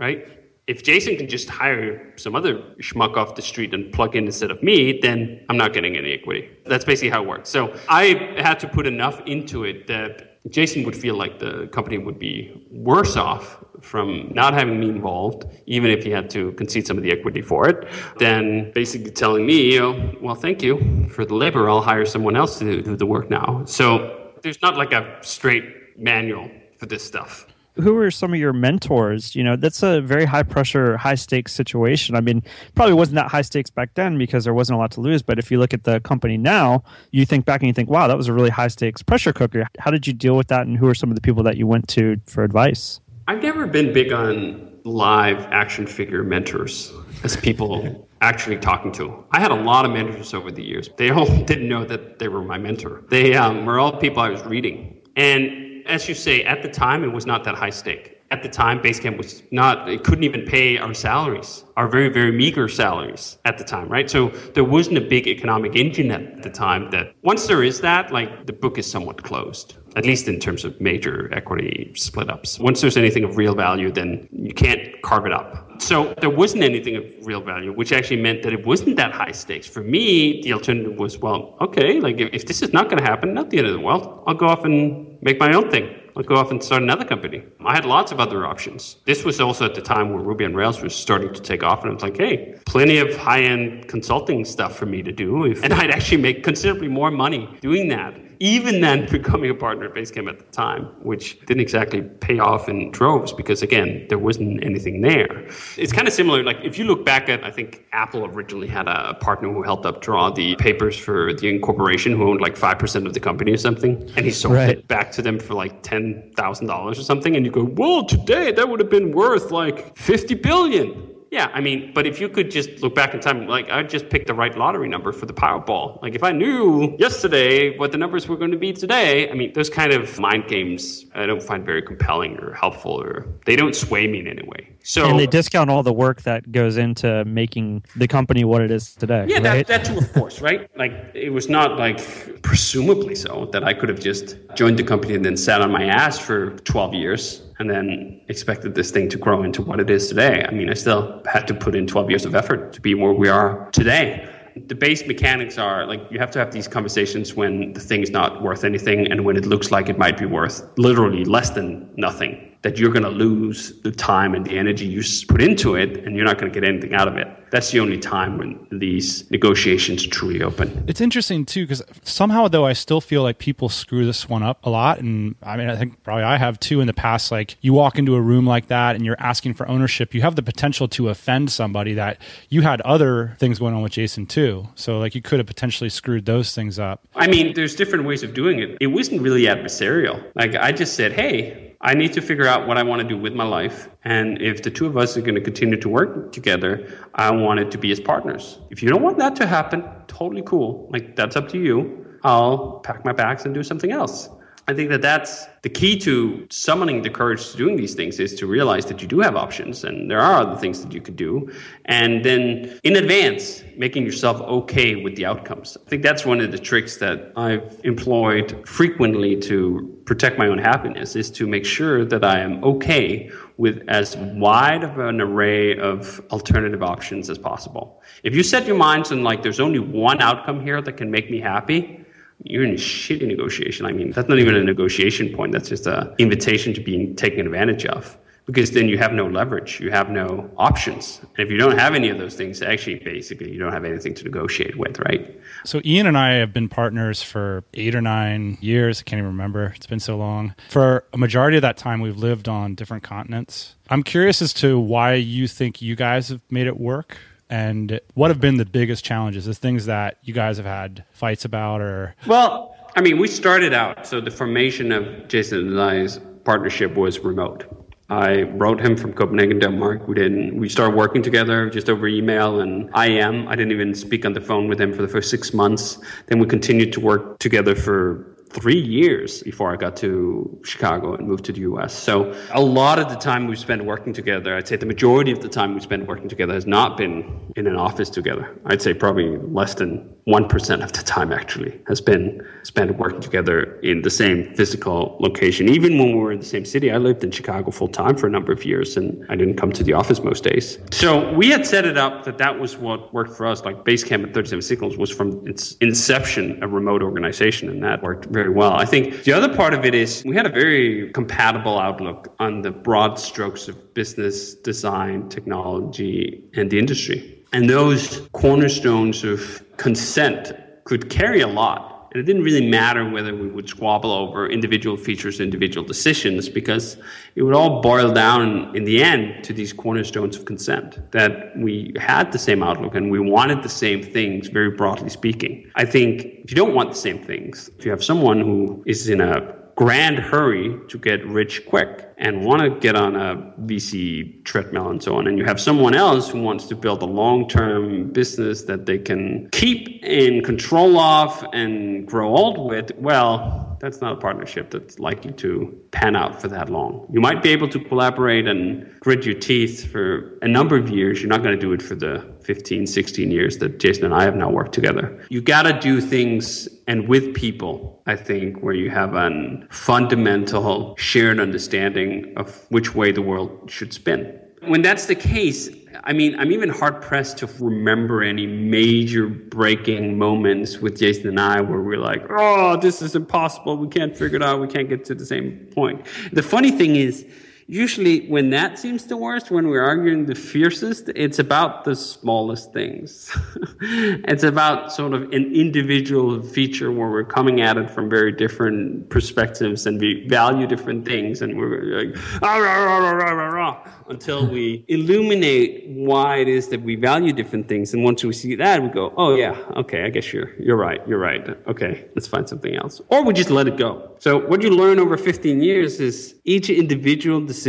right? 0.01 0.27
If 0.67 0.83
Jason 0.83 1.17
can 1.17 1.29
just 1.29 1.49
hire 1.49 2.13
some 2.17 2.35
other 2.35 2.55
schmuck 2.81 3.17
off 3.17 3.35
the 3.35 3.43
street 3.43 3.75
and 3.75 3.93
plug 3.93 4.17
in 4.17 4.27
instead 4.27 4.51
of 4.51 4.63
me, 4.63 4.99
then 5.01 5.45
I'm 5.49 5.57
not 5.57 5.73
getting 5.73 5.97
any 5.97 6.13
equity. 6.13 6.49
That's 6.65 6.85
basically 6.85 7.11
how 7.11 7.23
it 7.23 7.29
works. 7.29 7.51
So 7.51 7.77
I 7.89 8.35
had 8.39 8.59
to 8.61 8.69
put 8.69 8.87
enough 8.87 9.21
into 9.27 9.65
it 9.65 9.87
that 9.89 10.41
Jason 10.49 10.85
would 10.85 10.97
feel 10.97 11.17
like 11.17 11.39
the 11.39 11.69
company 11.73 11.99
would 11.99 12.19
be 12.19 12.67
worse 12.71 13.17
off 13.17 13.63
from 13.83 14.31
not 14.33 14.55
having 14.55 14.79
me 14.79 14.89
involved, 14.89 15.45
even 15.67 15.91
if 15.91 16.05
he 16.05 16.11
had 16.11 16.31
to 16.31 16.53
concede 16.53 16.87
some 16.87 16.97
of 16.97 17.03
the 17.03 17.11
equity 17.11 17.43
for 17.43 17.69
it, 17.69 17.89
than 18.19 18.71
basically 18.73 19.11
telling 19.11 19.45
me, 19.45 19.75
you 19.75 19.81
know, 19.81 20.15
well, 20.21 20.35
thank 20.35 20.63
you 20.63 21.09
for 21.09 21.25
the 21.25 21.35
labor. 21.35 21.69
I'll 21.69 21.83
hire 21.83 22.07
someone 22.07 22.37
else 22.37 22.59
to 22.61 22.83
do 22.83 22.97
the 22.97 23.07
work 23.07 23.29
now. 23.29 23.65
So 23.65 24.33
there's 24.43 24.63
not 24.63 24.77
like 24.77 24.93
a 24.93 25.19
straight 25.23 25.99
manual 25.99 26.49
for 26.79 26.87
this 26.87 27.05
stuff 27.05 27.47
who 27.81 27.95
were 27.95 28.11
some 28.11 28.33
of 28.33 28.39
your 28.39 28.53
mentors? 28.53 29.35
You 29.35 29.45
know, 29.45 29.57
that's 29.57 29.83
a 29.83 30.01
very 30.01 30.25
high 30.25 30.43
pressure, 30.43 30.97
high 30.97 31.15
stakes 31.15 31.53
situation. 31.53 32.15
I 32.15 32.21
mean, 32.21 32.43
probably 32.75 32.95
wasn't 32.95 33.17
that 33.17 33.31
high 33.31 33.43
stakes 33.43 33.71
back 33.71 33.95
then 33.95 34.19
because 34.19 34.45
there 34.45 34.55
wasn't 34.55 34.77
a 34.77 34.79
lot 34.79 34.91
to 34.93 35.01
lose. 35.01 35.23
But 35.23 35.39
if 35.39 35.51
you 35.51 35.59
look 35.59 35.75
at 35.75 35.85
the 35.85 36.01
company 36.01 36.37
now, 36.37 36.83
you 37.11 37.25
think 37.25 37.45
back 37.45 37.61
and 37.61 37.69
you 37.69 37.73
think, 37.73 37.91
wow, 37.91 38.07
that 38.07 38.17
was 38.17 38.29
a 38.29 38.33
really 38.33 38.51
high 38.51 38.69
stakes 38.69 39.03
pressure 39.03 39.33
cooker. 39.33 39.67
How 39.79 39.91
did 39.91 40.07
you 40.07 40.13
deal 40.13 40.37
with 40.37 40.49
that? 40.49 40.67
And 40.67 40.77
who 40.77 40.89
are 40.89 40.95
some 40.95 41.11
of 41.11 41.15
the 41.15 41.23
people 41.23 41.43
that 41.45 41.57
you 41.57 41.67
went 41.67 41.89
to 41.89 42.21
for 42.27 42.45
advice? 42.45 43.01
I've 43.29 43.43
never 43.43 43.67
been 43.67 43.93
big 43.93 44.13
on 44.13 44.71
live 44.85 45.47
action 45.51 45.87
figure 45.87 46.23
mentors 46.23 46.93
as 47.23 47.37
people 47.37 48.09
actually 48.21 48.59
talking 48.59 48.93
to. 48.93 49.25
I 49.31 49.41
had 49.41 49.51
a 49.51 49.57
lot 49.57 49.85
of 49.85 49.93
mentors 49.93 50.35
over 50.35 50.51
the 50.51 50.63
years. 50.63 50.91
They 50.97 51.11
all 51.11 51.27
didn't 51.45 51.69
know 51.69 51.85
that 51.85 52.19
they 52.19 52.29
were 52.29 52.43
my 52.43 52.59
mentor. 52.59 53.05
They 53.09 53.35
um, 53.35 53.67
were 53.67 53.79
all 53.79 53.97
people 53.97 54.23
I 54.23 54.31
was 54.31 54.43
reading. 54.45 55.01
And 55.17 55.70
as 55.91 56.09
you 56.09 56.15
say, 56.15 56.45
at 56.45 56.63
the 56.63 56.69
time, 56.69 57.03
it 57.05 57.13
was 57.13 57.27
not 57.27 57.45
that 57.45 57.57
high 57.57 57.71
stake. 57.71 58.17
At 58.33 58.45
the 58.45 58.49
time, 58.49 58.81
Basecamp 58.81 59.19
was 59.19 59.43
not, 59.51 59.89
it 59.91 60.05
couldn't 60.05 60.23
even 60.23 60.43
pay 60.43 60.79
our 60.79 60.95
salaries, 60.95 61.65
our 61.77 61.89
very, 61.89 62.09
very 62.09 62.31
meager 62.31 62.69
salaries 62.69 63.39
at 63.45 63.59
the 63.59 63.65
time, 63.65 63.89
right? 63.89 64.09
So 64.09 64.29
there 64.55 64.63
wasn't 64.63 64.99
a 64.99 65.01
big 65.01 65.27
economic 65.27 65.75
engine 65.75 66.13
at 66.13 66.45
the 66.45 66.51
time 66.51 66.91
that 66.93 67.13
once 67.23 67.49
there 67.49 67.65
is 67.65 67.81
that, 67.81 68.13
like 68.13 68.47
the 68.47 68.53
book 68.53 68.79
is 68.79 68.89
somewhat 68.89 69.25
closed, 69.25 69.79
at 69.97 70.07
least 70.07 70.29
in 70.29 70.39
terms 70.39 70.65
of 70.65 70.81
major 70.81 71.29
equity 71.35 71.93
split 71.97 72.31
ups. 72.31 72.61
Once 72.61 72.81
there's 72.81 72.97
anything 72.97 73.25
of 73.25 73.37
real 73.37 73.57
value, 73.57 73.91
then 73.91 74.29
you 74.31 74.55
can't 74.55 75.03
carve 75.03 75.27
it 75.27 75.33
up. 75.33 75.83
so 75.83 76.15
there 76.21 76.31
wasn't 76.31 76.63
anything 76.63 76.95
of 76.95 77.05
real 77.27 77.41
value, 77.41 77.73
which 77.73 77.93
actually 77.93 78.21
meant 78.23 78.45
that 78.45 78.53
it 78.53 78.65
wasn't 78.65 78.95
that 78.97 79.11
high 79.11 79.33
stakes. 79.33 79.67
For 79.67 79.83
me, 79.83 80.41
the 80.43 80.53
alternative 80.53 80.97
was, 81.01 81.19
well, 81.19 81.57
okay, 81.61 81.99
like 81.99 82.21
if, 82.21 82.31
if 82.33 82.47
this 82.47 82.63
is 82.63 82.73
not 82.73 82.89
going 82.89 82.99
to 82.99 83.11
happen, 83.11 83.35
not 83.35 83.51
the 83.51 83.59
end 83.59 83.67
of 83.67 83.73
the 83.73 83.81
world. 83.81 84.23
I'll 84.29 84.35
go 84.35 84.47
off 84.47 84.65
and 84.65 85.10
make 85.23 85.39
my 85.39 85.53
own 85.53 85.71
thing. 85.71 85.97
I'll 86.17 86.23
go 86.23 86.35
off 86.35 86.51
and 86.51 86.63
start 86.63 86.83
another 86.83 87.05
company. 87.05 87.43
I 87.65 87.75
had 87.75 87.85
lots 87.85 88.11
of 88.13 88.21
other 88.21 88.45
options. 88.45 88.97
This 89.05 89.25
was 89.25 89.41
also 89.41 89.65
at 89.65 89.75
the 89.75 89.81
time 89.81 90.13
where 90.13 90.23
Ruby 90.23 90.45
on 90.45 90.55
Rails 90.55 90.83
was 90.83 90.95
starting 90.95 91.33
to 91.33 91.41
take 91.41 91.63
off, 91.63 91.83
and 91.83 91.91
I 91.91 91.95
was 91.95 92.03
like, 92.03 92.17
hey, 92.17 92.57
plenty 92.67 92.99
of 92.99 93.17
high 93.17 93.43
end 93.43 93.89
consulting 93.89 94.45
stuff 94.45 94.77
for 94.77 94.87
me 94.87 95.03
to 95.03 95.13
do. 95.13 95.31
And 95.63 95.73
I'd 95.73 95.91
actually 95.91 96.21
make 96.21 96.43
considerably 96.43 96.89
more 96.89 97.11
money 97.11 97.49
doing 97.61 97.89
that 97.89 98.15
even 98.41 98.81
then 98.81 99.07
becoming 99.11 99.51
a 99.51 99.55
partner 99.55 99.87
at 99.87 99.95
Basecamp 99.95 100.29
at 100.29 100.39
the 100.39 100.45
time, 100.47 100.87
which 101.03 101.39
didn't 101.47 101.61
exactly 101.61 102.01
pay 102.01 102.39
off 102.39 102.69
in 102.69 102.91
droves 102.91 103.33
because 103.33 103.63
again, 103.63 104.07
there 104.09 104.19
wasn't 104.19 104.65
anything 104.65 105.03
there. 105.03 105.47
It's 105.77 105.93
kind 105.93 106.09
of 106.09 106.15
similar, 106.15 106.43
like 106.43 106.57
if 106.65 106.79
you 106.79 106.85
look 106.85 107.05
back 107.05 107.29
at, 107.29 107.45
I 107.45 107.51
think 107.51 107.85
Apple 107.93 108.25
originally 108.25 108.67
had 108.67 108.89
a 108.89 109.15
partner 109.21 109.53
who 109.53 109.63
helped 109.63 109.85
up 109.87 110.01
draw 110.01 110.31
the 110.31 110.57
papers 110.57 110.99
for 110.99 111.35
the 111.35 111.49
incorporation 111.49 112.17
who 112.17 112.29
owned 112.29 112.41
like 112.41 112.57
5% 112.57 113.07
of 113.07 113.15
the 113.15 113.21
company 113.21 113.53
or 113.53 113.59
something. 113.59 114.11
And 114.17 114.25
he 114.25 114.31
sold 114.31 114.55
right. 114.55 114.71
it 114.71 114.89
back 114.89 115.13
to 115.13 115.23
them 115.23 115.39
for 115.39 115.55
like 115.55 115.83
$10,000 115.83 116.91
or 116.91 116.95
something. 116.95 117.37
And 117.37 117.45
you 117.45 117.53
go, 117.53 117.65
well, 117.65 118.05
today 118.07 118.53
that 118.53 118.69
would 118.69 118.81
have 118.81 118.91
been 118.91 119.13
worth 119.13 119.51
like 119.51 119.97
50 119.97 120.35
billion. 120.35 121.10
Yeah, 121.31 121.49
I 121.55 121.61
mean, 121.61 121.93
but 121.95 122.07
if 122.07 122.21
you 122.21 122.29
could 122.29 122.51
just 122.51 122.83
look 122.83 122.95
back 122.95 123.15
in 123.15 123.21
time, 123.21 123.47
like 123.47 123.71
I'd 123.71 123.89
just 123.89 124.09
pick 124.09 124.27
the 124.27 124.35
right 124.35 124.57
lottery 124.57 124.89
number 124.89 125.13
for 125.13 125.27
the 125.27 125.33
Powerball. 125.33 126.03
Like 126.03 126.15
if 126.15 126.25
I 126.25 126.33
knew 126.33 126.97
yesterday 126.99 127.79
what 127.79 127.93
the 127.93 127.99
numbers 127.99 128.27
were 128.27 128.37
going 128.37 128.51
to 128.51 128.57
be 128.59 128.73
today, 128.73 129.31
I 129.31 129.35
mean, 129.35 129.53
those 129.53 129.71
kind 129.71 129.93
of 129.93 130.19
mind 130.19 130.49
games 130.49 131.05
I 131.15 131.27
don't 131.27 131.43
find 131.43 131.65
very 131.65 131.83
compelling 131.83 132.39
or 132.39 132.55
helpful, 132.55 133.01
or 133.01 133.27
they 133.47 133.55
don't 133.55 133.77
sway 133.77 134.09
me 134.09 134.19
in 134.19 134.27
any 134.27 134.43
way. 134.43 134.69
So 134.83 135.09
and 135.09 135.19
they 135.19 135.27
discount 135.27 135.71
all 135.71 135.83
the 135.83 135.93
work 135.93 136.23
that 136.23 136.51
goes 136.51 136.77
into 136.77 137.25
making 137.27 137.85
the 137.95 138.09
company 138.09 138.45
what 138.45 138.63
it 138.63 138.71
is 138.71 138.95
today. 138.97 139.27
Yeah, 139.29 139.37
right? 139.37 139.67
that, 139.67 139.67
that 139.67 139.85
too, 139.85 139.99
of 139.99 140.13
course, 140.13 140.41
right? 140.41 140.69
Like 140.77 140.93
it 141.15 141.31
was 141.31 141.49
not 141.49 141.79
like 141.79 142.43
presumably 142.43 143.15
so 143.15 143.49
that 143.53 143.63
I 143.63 143.73
could 143.73 143.89
have 143.89 144.01
just 144.01 144.37
joined 144.55 144.79
the 144.79 144.85
company 144.85 145.15
and 145.15 145.25
then 145.25 145.37
sat 145.37 145.61
on 145.61 145.71
my 145.71 145.85
ass 145.85 146.19
for 146.19 146.57
12 146.61 146.95
years 146.95 147.43
and 147.61 147.69
then 147.69 148.19
expected 148.29 148.75
this 148.75 148.91
thing 148.91 149.09
to 149.11 149.19
grow 149.19 149.43
into 149.43 149.61
what 149.61 149.81
it 149.81 149.91
is 149.91 150.09
today. 150.09 150.47
I 150.49 150.51
mean, 150.51 150.71
I 150.71 150.75
still 150.75 151.20
had 151.27 151.47
to 151.49 151.55
put 151.55 151.75
in 151.75 151.87
12 151.87 152.11
years 152.11 152.25
of 152.25 152.35
effort 152.35 152.73
to 152.73 152.81
be 152.81 152.95
where 152.95 153.13
we 153.13 153.29
are 153.29 153.71
today. 153.73 154.29
The 154.67 154.75
base 154.75 155.07
mechanics 155.07 155.59
are 155.59 155.87
like 155.87 156.01
you 156.11 156.19
have 156.19 156.31
to 156.33 156.39
have 156.39 156.53
these 156.53 156.67
conversations 156.67 157.35
when 157.35 157.73
the 157.73 157.81
thing 157.81 158.03
is 158.03 158.11
not 158.11 158.43
worth 158.43 158.65
anything 158.65 159.11
and 159.11 159.25
when 159.25 159.37
it 159.37 159.47
looks 159.47 159.71
like 159.71 159.89
it 159.89 159.97
might 159.97 160.19
be 160.19 160.27
worth 160.27 160.63
literally 160.77 161.25
less 161.25 161.51
than 161.51 161.89
nothing 161.97 162.50
that 162.63 162.77
you're 162.77 162.93
going 162.93 163.05
to 163.05 163.11
lose 163.11 163.73
the 163.81 163.91
time 163.91 164.35
and 164.35 164.45
the 164.45 164.59
energy 164.59 164.87
you 164.87 165.03
put 165.27 165.41
into 165.41 165.77
it 165.77 166.05
and 166.05 166.15
you're 166.15 166.27
not 166.27 166.39
going 166.39 166.53
to 166.53 166.61
get 166.61 166.69
anything 166.69 166.95
out 166.95 167.09
of 167.09 167.17
it. 167.17 167.29
That's 167.51 167.71
the 167.71 167.81
only 167.81 167.99
time 167.99 168.39
when 168.39 168.67
these 168.71 169.29
negotiations 169.31 170.07
truly 170.07 170.43
open. 170.43 170.85
It's 170.87 171.01
interesting 171.01 171.45
too 171.45 171.65
because 171.65 171.83
somehow 172.05 172.49
though 172.49 172.67
I 172.67 172.75
still 172.75 173.01
feel 173.01 173.23
like 173.23 173.39
people 173.39 173.69
screw 173.69 174.07
this 174.07 174.29
one 174.29 174.43
up 174.43 174.65
a 174.65 174.71
lot 174.71 175.01
and 175.01 175.35
I 175.43 175.57
mean 175.57 175.69
I 175.69 175.75
think 175.75 176.01
probably 176.05 176.23
I 176.23 176.37
have 176.37 176.61
too 176.61 176.81
in 176.81 176.87
the 176.87 176.93
past 176.93 177.33
like 177.33 177.57
you 177.61 177.73
walk 177.73 177.99
into 177.99 178.15
a 178.15 178.21
room 178.21 178.47
like 178.47 178.69
that 178.69 178.95
and 178.95 179.05
you're 179.05 179.17
asking 179.19 179.55
for 179.55 179.67
ownership 179.69 180.15
you 180.15 180.23
have 180.23 180.37
the 180.37 180.43
potential 180.43 180.87
to 180.89 181.09
offend 181.09 181.51
somebody 181.51 181.95
that 181.95 182.19
you 182.51 182.63
had 182.63 182.81
other 182.83 183.35
things 183.39 183.59
going 183.59 183.75
on 183.75 183.83
with 183.83 183.93
Jason 183.93 184.27
too. 184.27 184.69
So 184.77 184.99
like 185.01 185.17
you 185.17 185.23
could 185.23 185.41
have 185.41 185.47
potentially 185.47 185.91
screwed 185.91 186.27
those 186.27 186.55
things 186.55 186.79
up. 186.79 187.03
I 187.17 187.27
mean 187.27 187.55
there's 187.55 187.75
different 187.75 188.05
ways 188.05 188.23
of 188.23 188.33
doing 188.33 188.61
it. 188.61 188.77
It 188.81 188.89
wasn't 188.89 189.23
really 189.23 189.45
adversarial. 189.45 190.23
Like 190.37 190.55
I 190.55 190.71
just 190.71 190.95
said, 190.95 191.13
"Hey, 191.13 191.70
I 191.83 191.95
need 191.95 192.13
to 192.13 192.21
figure 192.21 192.47
out 192.47 192.69
what 192.69 192.77
I 192.77 192.83
want 192.83 193.01
to 193.01 193.09
do 193.09 193.17
with 193.17 193.33
my 193.33 193.45
life. 193.45 193.89
And 194.05 194.41
if 194.43 194.63
the 194.63 194.71
two 194.71 194.87
of 194.87 194.99
us 194.99 195.17
are 195.17 195.23
going 195.23 195.35
to 195.35 195.41
continue 195.41 195.81
to 195.81 195.89
work 195.89 196.31
together, 196.31 196.87
I 197.15 197.31
want 197.31 197.61
it 197.61 197.71
to 197.71 197.79
be 197.79 197.91
as 197.91 197.99
partners. 197.99 198.59
If 198.69 198.83
you 198.83 198.91
don't 198.91 199.01
want 199.01 199.17
that 199.17 199.35
to 199.37 199.47
happen, 199.47 199.89
totally 200.07 200.43
cool. 200.45 200.89
Like, 200.91 201.17
that's 201.17 201.37
up 201.37 201.49
to 201.51 201.59
you. 201.59 202.19
I'll 202.23 202.81
pack 202.81 203.03
my 203.07 203.13
bags 203.13 203.47
and 203.47 203.55
do 203.55 203.63
something 203.63 203.93
else. 203.93 204.29
I 204.69 204.75
think 204.75 204.89
that 204.91 205.03
that's 205.03 205.47
the 205.63 205.69
key 205.69 205.99
to 206.01 206.47
summoning 206.51 207.03
the 207.03 207.11
courage 207.11 207.51
to 207.51 207.57
doing 207.57 207.77
these 207.77 207.95
things 207.95 208.21
is 208.21 208.35
to 208.37 208.47
realize 208.47 208.87
that 208.87 209.03
you 209.03 209.09
do 209.09 209.21
have 209.21 209.37
options 209.37 209.85
and 209.85 210.11
there 210.11 210.21
are 210.21 210.41
other 210.41 210.57
things 210.57 210.83
that 210.83 210.93
you 210.93 211.01
could 211.01 211.17
do. 211.17 211.51
And 211.87 212.25
then 212.25 212.79
in 212.85 212.97
advance, 212.97 213.65
making 213.77 214.05
yourself 214.05 214.41
okay 214.43 214.97
with 214.97 215.17
the 215.17 215.27
outcomes. 215.27 215.77
I 215.85 215.89
think 215.89 216.03
that's 216.03 216.25
one 216.25 216.41
of 216.41 216.53
the 216.53 216.59
tricks 216.59 216.99
that 216.99 217.33
I've 217.37 217.81
employed 217.85 218.67
frequently 218.67 219.37
to 219.41 220.01
protect 220.05 220.39
my 220.39 220.47
own 220.47 220.59
happiness 220.59 221.17
is 221.17 221.31
to 221.33 221.47
make 221.47 221.65
sure 221.65 222.05
that 222.05 222.25
I 222.25 222.41
am 222.41 222.63
okay 222.65 223.31
with 223.57 223.83
as 223.89 224.17
wide 224.17 224.83
of 224.85 224.99
an 224.99 225.21
array 225.21 225.77
of 225.79 226.21
alternative 226.31 226.83
options 226.83 227.29
as 227.29 227.39
possible. 227.39 228.03
If 228.23 228.35
you 228.35 228.43
set 228.43 228.67
your 228.67 228.77
minds 228.77 229.13
on 229.13 229.23
like 229.23 229.43
there's 229.43 229.61
only 229.61 229.79
one 229.79 230.23
outcome 230.23 230.63
here 230.63 230.81
that 230.81 230.95
can 230.95 231.11
make 231.11 231.31
me 231.31 231.41
happy, 231.41 232.00
you're 232.45 232.65
in 232.65 232.73
a 232.73 232.79
shitty 232.79 233.27
negotiation. 233.27 233.87
I 233.87 233.93
mean, 233.93 234.13
that's 234.13 234.29
not 234.29 234.39
even 234.39 234.55
a 234.55 234.65
negotiation 234.65 235.35
point. 235.35 235.53
That's 235.53 235.69
just 235.69 235.87
an 235.87 236.15
invitation 236.19 236.75
to 236.75 236.81
being 236.81 237.15
taken 237.17 237.47
advantage 237.47 237.87
of. 237.87 238.17
Because 238.47 238.73
then 238.73 238.89
you 238.89 238.99
have 238.99 239.13
no 239.13 239.27
leverage, 239.27 239.79
you 239.79 239.93
have 239.93 240.11
no 240.11 240.51
options. 240.57 241.21
And 241.23 241.47
if 241.47 241.53
you 241.53 241.59
don't 241.59 241.79
have 241.79 241.95
any 241.95 242.09
of 242.09 242.19
those 242.19 242.35
things, 242.35 242.63
actually, 242.63 242.97
basically, 242.97 243.53
you 243.53 243.61
don't 243.61 243.73
have 243.73 243.85
anything 243.85 244.13
to 244.15 244.25
negotiate 244.25 244.77
with, 244.77 244.99
right? 244.99 245.39
So, 245.65 245.81
Ian 245.85 246.09
and 246.09 246.19
I 246.19 246.33
have 246.33 246.53
been 246.53 246.69
partners 246.69 247.23
for 247.23 247.63
eight 247.75 247.95
or 247.95 248.01
nine 248.01 248.59
years. 248.61 249.01
I 249.01 249.03
can't 249.05 249.19
even 249.19 249.31
remember. 249.31 249.73
It's 249.77 249.87
been 249.87 250.01
so 250.01 250.17
long. 250.17 250.57
For 250.69 251.05
a 251.13 251.19
majority 251.19 251.59
of 251.59 251.63
that 251.63 251.77
time, 251.77 252.01
we've 252.01 252.17
lived 252.17 252.49
on 252.49 252.75
different 252.75 253.05
continents. 253.05 253.77
I'm 253.89 254.03
curious 254.03 254.43
as 254.43 254.53
to 254.55 254.81
why 254.81 255.15
you 255.15 255.47
think 255.47 255.81
you 255.81 255.95
guys 255.95 256.31
have 256.31 256.41
made 256.51 256.67
it 256.67 256.81
work 256.81 257.19
and 257.51 258.01
what 258.15 258.31
have 258.31 258.41
been 258.41 258.57
the 258.57 258.65
biggest 258.65 259.05
challenges? 259.05 259.45
The 259.45 259.55
things 259.55 259.87
that 259.87 260.19
you 260.23 260.33
guys 260.33 260.57
have 260.57 260.67
had 260.67 261.05
fights 261.13 261.45
about 261.45 261.81
or? 261.81 262.15
Well 262.27 262.77
i 262.97 263.01
mean 263.01 263.19
we 263.19 263.29
started 263.29 263.73
out 263.73 264.05
so 264.05 264.21
the 264.21 264.33
formation 264.33 264.91
of 264.91 265.29
jason 265.29 265.59
and 265.69 265.81
i's 265.81 266.19
partnership 266.45 266.95
was 266.95 267.19
remote. 267.21 267.65
I 268.09 268.43
wrote 268.43 268.81
him 268.81 268.97
from 268.97 269.13
copenhagen 269.13 269.61
denmark. 269.61 270.09
We 270.09 270.17
didn't 270.17 270.57
we 270.57 270.69
started 270.69 270.97
working 270.97 271.23
together 271.23 271.71
just 271.71 271.89
over 271.89 272.09
email 272.09 272.61
and 272.61 272.91
im 272.97 273.47
i 273.47 273.55
didn't 273.55 273.73
even 273.73 273.95
speak 273.95 274.25
on 274.27 274.33
the 274.33 274.41
phone 274.41 274.67
with 274.69 274.81
him 274.81 274.93
for 274.93 275.03
the 275.03 275.09
first 275.09 275.31
six 275.31 275.55
months. 275.55 275.99
Then 276.27 276.39
we 276.41 276.47
continued 276.47 276.93
to 276.95 277.01
work 277.01 277.39
together 277.39 277.75
for 277.77 278.30
three 278.51 278.79
years 278.81 279.43
before 279.43 279.73
I 279.73 279.77
got 279.77 279.97
to 279.99 280.61
Chicago 280.65 281.15
and 281.15 281.27
moved 281.27 281.45
to 281.47 281.53
the 281.53 281.61
US. 281.61 281.95
So 281.95 282.35
a 282.53 282.61
lot 282.61 282.99
of 282.99 283.09
the 283.09 283.15
time 283.15 283.47
we 283.47 283.57
spent 283.57 283.85
working 283.85 284.13
together, 284.13 284.57
I'd 284.57 284.67
say 284.67 284.77
the 284.77 284.87
majority 284.87 285.31
of 285.31 285.41
the 285.41 285.49
time 285.49 285.75
we 285.75 285.81
spent 285.81 286.07
working 286.07 286.29
together 286.29 286.53
has 286.55 286.67
not 286.67 286.97
been 286.97 287.53
in 287.57 287.67
an 287.67 287.77
office 287.77 288.11
together. 288.11 288.59
I'd 288.67 288.83
say 288.83 288.93
probably 288.93 289.39
less 289.39 289.75
than 289.75 290.15
1% 290.27 290.83
of 290.83 290.93
the 290.93 291.03
time 291.03 291.33
actually 291.33 291.81
has 291.87 292.01
been 292.01 292.47
spent 292.63 292.97
working 292.99 293.21
together 293.21 293.81
in 293.81 294.03
the 294.03 294.11
same 294.11 294.55
physical 294.55 295.17
location. 295.21 295.69
Even 295.69 295.99
when 295.99 296.09
we 296.09 296.15
were 296.15 296.33
in 296.33 296.41
the 296.41 296.47
same 296.47 296.65
city, 296.65 296.91
I 296.91 296.99
lived 296.99 297.25
in 297.25 297.31
Chicago 297.31 297.71
full 297.71 297.89
time 297.89 298.17
for 298.17 298.27
a 298.27 298.31
number 298.31 298.53
of 298.53 298.65
years 298.65 298.97
and 298.97 299.25
I 299.31 299.37
didn't 299.37 299.57
come 299.57 299.73
to 299.73 299.83
the 299.83 299.93
office 299.93 300.23
most 300.23 300.45
days. 300.45 300.79
So 300.93 301.33
we 301.33 301.49
had 301.49 301.67
set 301.67 301.87
it 301.87 301.97
up 301.97 302.25
that 302.25 302.39
that 302.39 302.59
was 302.59 302.77
what 302.77 303.13
worked 303.15 303.37
for 303.37 303.47
us. 303.47 303.65
Like 303.65 303.85
Basecamp 303.85 304.29
at 304.29 304.35
37 304.35 304.63
Signals 304.63 304.97
was 304.97 305.11
from 305.11 305.47
its 305.47 305.77
inception 305.81 306.63
a 306.63 306.69
remote 306.69 307.03
organization 307.03 307.69
and 307.71 307.83
that 307.83 308.03
worked 308.03 308.27
very 308.27 308.51
well. 308.51 308.75
I 308.75 308.85
think 308.85 309.25
the 309.25 309.33
other 309.33 309.55
part 309.55 309.75
of 309.75 309.85
it 309.85 309.95
is 309.95 310.23
we 310.25 310.37
had 310.37 310.47
a 310.47 310.51
very 310.51 311.11
compatible 311.13 311.79
outlook 311.79 312.35
on 312.39 312.63
the 312.63 312.71
broad 312.71 313.19
strokes 313.19 313.69
of 313.69 313.95
business, 313.95 314.55
design, 314.55 315.29
technology, 315.29 316.45
and 316.55 316.71
the 316.71 316.79
industry. 316.79 317.40
And 317.53 317.69
those 317.69 318.29
cornerstones 318.33 319.25
of 319.25 319.63
consent 319.77 320.53
could 320.85 321.11
carry 321.11 321.41
a 321.41 321.49
lot. 321.49 322.09
And 322.13 322.21
it 322.21 322.25
didn't 322.25 322.43
really 322.43 322.69
matter 322.69 323.09
whether 323.09 323.35
we 323.35 323.47
would 323.47 323.69
squabble 323.69 324.11
over 324.11 324.49
individual 324.49 324.97
features, 324.97 325.39
individual 325.39 325.87
decisions, 325.87 326.49
because 326.49 326.97
it 327.37 327.43
would 327.43 327.55
all 327.55 327.81
boil 327.81 328.13
down 328.13 328.75
in 328.75 328.83
the 328.85 329.01
end 329.03 329.45
to 329.45 329.53
these 329.53 329.73
cornerstones 329.73 330.37
of 330.37 330.45
consent 330.45 330.99
that 331.13 331.57
we 331.57 331.93
had 331.97 332.33
the 332.33 332.39
same 332.39 332.65
outlook 332.65 332.97
and 332.97 333.13
we 333.13 333.21
wanted 333.21 333.63
the 333.63 333.69
same 333.69 334.03
things, 334.03 334.49
very 334.49 334.71
broadly 334.71 335.09
speaking. 335.09 335.71
I 335.77 335.85
think 335.85 336.23
if 336.43 336.51
you 336.51 336.57
don't 336.57 336.75
want 336.75 336.91
the 336.91 336.99
same 336.99 337.23
things, 337.23 337.71
if 337.79 337.85
you 337.85 337.93
have 337.93 338.03
someone 338.03 338.41
who 338.41 338.83
is 338.87 339.09
in 339.09 339.21
a 339.21 339.60
grand 339.81 340.19
hurry 340.19 340.79
to 340.89 340.99
get 340.99 341.27
rich 341.27 341.65
quick 341.65 342.07
and 342.19 342.45
want 342.45 342.61
to 342.61 342.69
get 342.81 342.95
on 342.95 343.17
a 343.17 343.35
VC 343.63 344.45
treadmill 344.45 344.91
and 344.91 345.03
so 345.03 345.17
on, 345.17 345.27
and 345.27 345.39
you 345.39 345.45
have 345.47 345.59
someone 345.59 345.95
else 345.95 346.29
who 346.29 346.39
wants 346.39 346.67
to 346.67 346.77
build 346.77 347.01
a 347.01 347.07
long 347.07 347.49
term 347.49 348.11
business 348.11 348.65
that 348.65 348.85
they 348.85 348.99
can 348.99 349.49
keep 349.53 350.05
in 350.05 350.45
control 350.45 350.99
of 350.99 351.47
and 351.55 352.07
grow 352.07 352.29
old 352.29 352.59
with, 352.71 352.95
well, 352.99 353.70
that's 353.81 354.01
not 354.01 354.13
a 354.13 354.17
partnership 354.17 354.71
that's 354.71 354.99
likely 354.99 355.33
to 355.33 355.77
pan 355.91 356.15
out 356.15 356.41
for 356.41 356.49
that 356.49 356.69
long. 356.69 357.07
You 357.11 357.21
might 357.21 357.43
be 357.43 357.49
able 357.49 357.69
to 357.71 357.81
collaborate 357.81 358.47
and 358.47 358.89
grit 359.01 359.25
your 359.25 359.35
teeth 359.35 359.91
for 359.91 360.39
a 360.43 360.49
number 360.49 360.77
of 360.77 360.91
years. 360.91 361.21
You're 361.21 361.31
not 361.31 361.43
going 361.43 361.55
to 361.55 361.61
do 361.61 361.73
it 361.73 361.83
for 361.83 361.95
the 361.95 362.31
15, 362.45 362.87
16 362.87 363.31
years 363.31 363.57
that 363.59 363.81
Jason 363.81 364.05
and 364.05 364.15
I 364.15 364.25
have 364.25 364.37
now 364.37 364.51
worked 364.51 364.75
together. 364.75 365.25
You 365.31 365.41
got 365.41 365.63
to 365.63 365.73
do 365.81 366.01
things 366.01 366.69
and 366.87 367.09
with 367.09 367.35
people, 367.35 368.03
I 368.07 368.17
think, 368.17 368.61
where 368.61 368.75
you 368.75 368.91
have 368.91 369.15
a 369.15 369.31
fundamental 369.71 370.95
shared 370.97 371.41
understanding 371.41 372.33
of 372.37 372.67
which 372.69 372.95
way 372.95 373.13
the 373.13 373.23
world 373.23 373.71
should 373.71 373.93
spin. 373.93 374.39
When 374.67 374.83
that's 374.83 375.07
the 375.07 375.15
case, 375.15 375.71
I 376.05 376.13
mean, 376.13 376.39
I'm 376.39 376.53
even 376.53 376.69
hard 376.69 377.03
pressed 377.03 377.39
to 377.39 377.49
remember 377.59 378.23
any 378.23 378.47
major 378.47 379.27
breaking 379.27 380.17
moments 380.19 380.79
with 380.79 380.99
Jason 380.99 381.29
and 381.29 381.41
I 381.41 381.61
where 381.61 381.81
we're 381.81 381.99
like, 381.99 382.25
oh, 382.31 382.77
this 382.77 383.03
is 383.03 383.17
impossible. 383.17 383.77
We 383.77 383.89
can't 383.89 384.17
figure 384.17 384.37
it 384.37 384.43
out. 384.43 384.61
We 384.61 384.69
can't 384.69 384.89
get 384.89 385.05
to 385.07 385.15
the 385.15 385.27
same 385.27 385.69
point. 385.73 386.07
The 386.33 386.43
funny 386.43 386.71
thing 386.71 386.97
is, 386.97 387.27
usually 387.71 388.27
when 388.27 388.51
that 388.51 388.81
seems 388.81 389.05
the 389.05 389.17
worst, 389.17 389.53
when 389.53 389.69
we're 389.69 389.85
arguing 389.85 390.27
the 390.27 390.35
fiercest, 390.35 391.09
it's 391.15 391.39
about 391.39 391.85
the 391.85 391.95
smallest 391.95 392.73
things. 392.73 393.31
it's 393.81 394.43
about 394.43 394.93
sort 394.93 395.15
of 395.15 395.23
an 395.33 395.55
individual 395.55 396.43
feature 396.43 396.91
where 396.91 397.09
we're 397.09 397.23
coming 397.23 397.61
at 397.61 397.77
it 397.77 397.89
from 397.89 398.11
very 398.11 398.33
different 398.33 399.09
perspectives 399.09 399.87
and 399.87 400.01
we 400.01 400.27
value 400.27 400.67
different 400.67 401.07
things 401.07 401.43
and 401.43 401.57
we're 401.57 402.07
like, 402.07 402.17
ah, 402.43 402.57
rah, 402.57 402.85
rah, 402.85 403.11
rah, 403.11 403.47
rah, 403.47 403.89
until 404.09 404.45
we 404.49 404.85
illuminate 404.89 405.89
why 405.91 406.39
it 406.39 406.49
is 406.49 406.67
that 406.69 406.83
we 406.83 406.97
value 406.97 407.33
different 407.33 407.69
things. 407.69 407.95
And 407.95 408.03
once 408.03 408.25
we 408.25 408.33
see 408.33 408.57
that, 408.57 408.83
we 408.83 408.89
go, 408.89 409.15
oh 409.17 409.37
yeah, 409.37 409.57
okay, 409.77 410.03
I 410.03 410.11
guess 410.11 410.33
you're, 410.33 410.53
you're 410.59 410.77
right, 410.77 411.07
you're 411.07 411.21
right. 411.21 411.49
Okay, 411.69 412.09
let's 412.17 412.27
find 412.27 412.49
something 412.49 412.75
else. 412.75 413.01
Or 413.11 413.23
we 413.23 413.33
just 413.33 413.51
let 413.51 413.69
it 413.69 413.77
go. 413.77 414.11
So 414.19 414.39
what 414.39 414.61
you 414.61 414.71
learn 414.71 414.99
over 414.99 415.17
15 415.17 415.63
years 415.63 416.01
is 416.01 416.35
each 416.45 416.69
individual 416.69 417.41
decision 417.41 417.60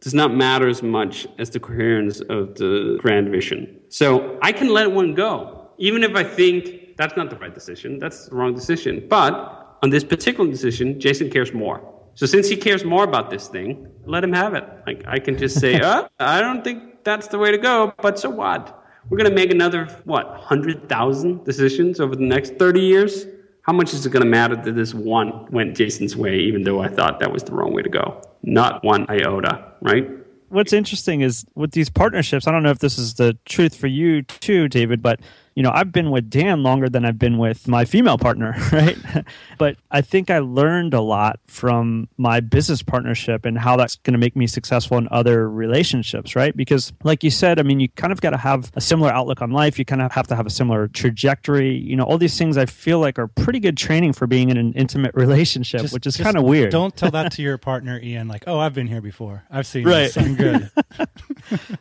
does 0.00 0.14
not 0.14 0.34
matter 0.34 0.68
as 0.68 0.82
much 0.82 1.26
as 1.38 1.50
the 1.50 1.60
coherence 1.60 2.20
of 2.20 2.54
the 2.54 2.98
grand 3.00 3.30
vision. 3.30 3.80
So 3.88 4.38
I 4.42 4.52
can 4.52 4.68
let 4.68 4.90
one 4.90 5.14
go, 5.14 5.70
even 5.78 6.04
if 6.04 6.14
I 6.14 6.24
think 6.24 6.96
that's 6.96 7.16
not 7.16 7.30
the 7.30 7.36
right 7.36 7.54
decision, 7.54 7.98
that's 7.98 8.26
the 8.26 8.36
wrong 8.36 8.54
decision. 8.54 9.06
But 9.08 9.78
on 9.82 9.90
this 9.90 10.04
particular 10.04 10.50
decision, 10.50 11.00
Jason 11.00 11.30
cares 11.30 11.52
more. 11.52 11.82
So 12.14 12.26
since 12.26 12.48
he 12.48 12.56
cares 12.56 12.84
more 12.84 13.04
about 13.04 13.30
this 13.30 13.46
thing, 13.46 13.88
let 14.04 14.24
him 14.24 14.32
have 14.32 14.54
it. 14.54 14.64
Like 14.86 15.04
I 15.06 15.18
can 15.18 15.38
just 15.38 15.60
say, 15.60 15.80
oh, 15.82 16.08
I 16.18 16.40
don't 16.40 16.64
think 16.64 17.04
that's 17.04 17.28
the 17.28 17.38
way 17.38 17.50
to 17.52 17.58
go, 17.58 17.94
but 17.98 18.18
so 18.18 18.28
what? 18.28 18.74
We're 19.08 19.18
going 19.18 19.30
to 19.30 19.34
make 19.34 19.52
another, 19.52 19.86
what, 20.04 20.28
100,000 20.30 21.44
decisions 21.44 22.00
over 22.00 22.14
the 22.14 22.24
next 22.24 22.58
30 22.58 22.80
years? 22.80 23.26
How 23.68 23.74
much 23.74 23.92
is 23.92 24.06
it 24.06 24.08
going 24.08 24.24
to 24.24 24.30
matter 24.30 24.56
that 24.56 24.76
this 24.76 24.94
one 24.94 25.44
went 25.50 25.76
Jason's 25.76 26.16
way, 26.16 26.38
even 26.38 26.62
though 26.62 26.80
I 26.80 26.88
thought 26.88 27.20
that 27.20 27.30
was 27.30 27.42
the 27.42 27.52
wrong 27.52 27.74
way 27.74 27.82
to 27.82 27.90
go? 27.90 28.22
Not 28.42 28.82
one 28.82 29.04
iota, 29.10 29.62
right? 29.82 30.08
What's 30.48 30.72
interesting 30.72 31.20
is 31.20 31.44
with 31.54 31.72
these 31.72 31.90
partnerships, 31.90 32.46
I 32.46 32.50
don't 32.50 32.62
know 32.62 32.70
if 32.70 32.78
this 32.78 32.96
is 32.96 33.16
the 33.16 33.36
truth 33.44 33.74
for 33.76 33.86
you 33.86 34.22
too, 34.22 34.68
David, 34.68 35.02
but 35.02 35.20
you 35.58 35.64
know, 35.64 35.72
I've 35.74 35.90
been 35.90 36.12
with 36.12 36.30
Dan 36.30 36.62
longer 36.62 36.88
than 36.88 37.04
I've 37.04 37.18
been 37.18 37.36
with 37.36 37.66
my 37.66 37.84
female 37.84 38.16
partner, 38.16 38.54
right? 38.72 38.96
but 39.58 39.76
I 39.90 40.02
think 40.02 40.30
I 40.30 40.38
learned 40.38 40.94
a 40.94 41.00
lot 41.00 41.40
from 41.48 42.08
my 42.16 42.38
business 42.38 42.80
partnership 42.80 43.44
and 43.44 43.58
how 43.58 43.74
that's 43.76 43.96
going 43.96 44.12
to 44.12 44.20
make 44.20 44.36
me 44.36 44.46
successful 44.46 44.98
in 44.98 45.08
other 45.10 45.50
relationships, 45.50 46.36
right? 46.36 46.56
Because, 46.56 46.92
like 47.02 47.24
you 47.24 47.32
said, 47.32 47.58
I 47.58 47.64
mean, 47.64 47.80
you 47.80 47.88
kind 47.88 48.12
of 48.12 48.20
got 48.20 48.30
to 48.30 48.36
have 48.36 48.70
a 48.76 48.80
similar 48.80 49.10
outlook 49.10 49.42
on 49.42 49.50
life. 49.50 49.80
You 49.80 49.84
kind 49.84 50.00
of 50.00 50.12
have 50.12 50.28
to 50.28 50.36
have 50.36 50.46
a 50.46 50.50
similar 50.50 50.86
trajectory. 50.86 51.74
You 51.74 51.96
know, 51.96 52.04
all 52.04 52.18
these 52.18 52.38
things 52.38 52.56
I 52.56 52.66
feel 52.66 53.00
like 53.00 53.18
are 53.18 53.26
pretty 53.26 53.58
good 53.58 53.76
training 53.76 54.12
for 54.12 54.28
being 54.28 54.50
in 54.50 54.58
an 54.58 54.72
intimate 54.74 55.12
relationship, 55.16 55.80
Just- 55.80 55.92
which 55.92 56.06
is 56.06 56.16
kind 56.16 56.36
of 56.36 56.44
weird. 56.44 56.70
Don't 56.70 56.94
tell 56.96 57.10
that 57.10 57.32
to 57.32 57.42
your 57.42 57.58
partner, 57.58 57.98
Ian. 58.00 58.28
Like, 58.28 58.44
oh, 58.46 58.60
I've 58.60 58.74
been 58.74 58.86
here 58.86 59.00
before. 59.00 59.42
I've 59.50 59.66
seen 59.66 59.84
Right. 59.88 60.12
this. 60.14 60.16
I'm 60.16 60.36
good. 60.36 60.70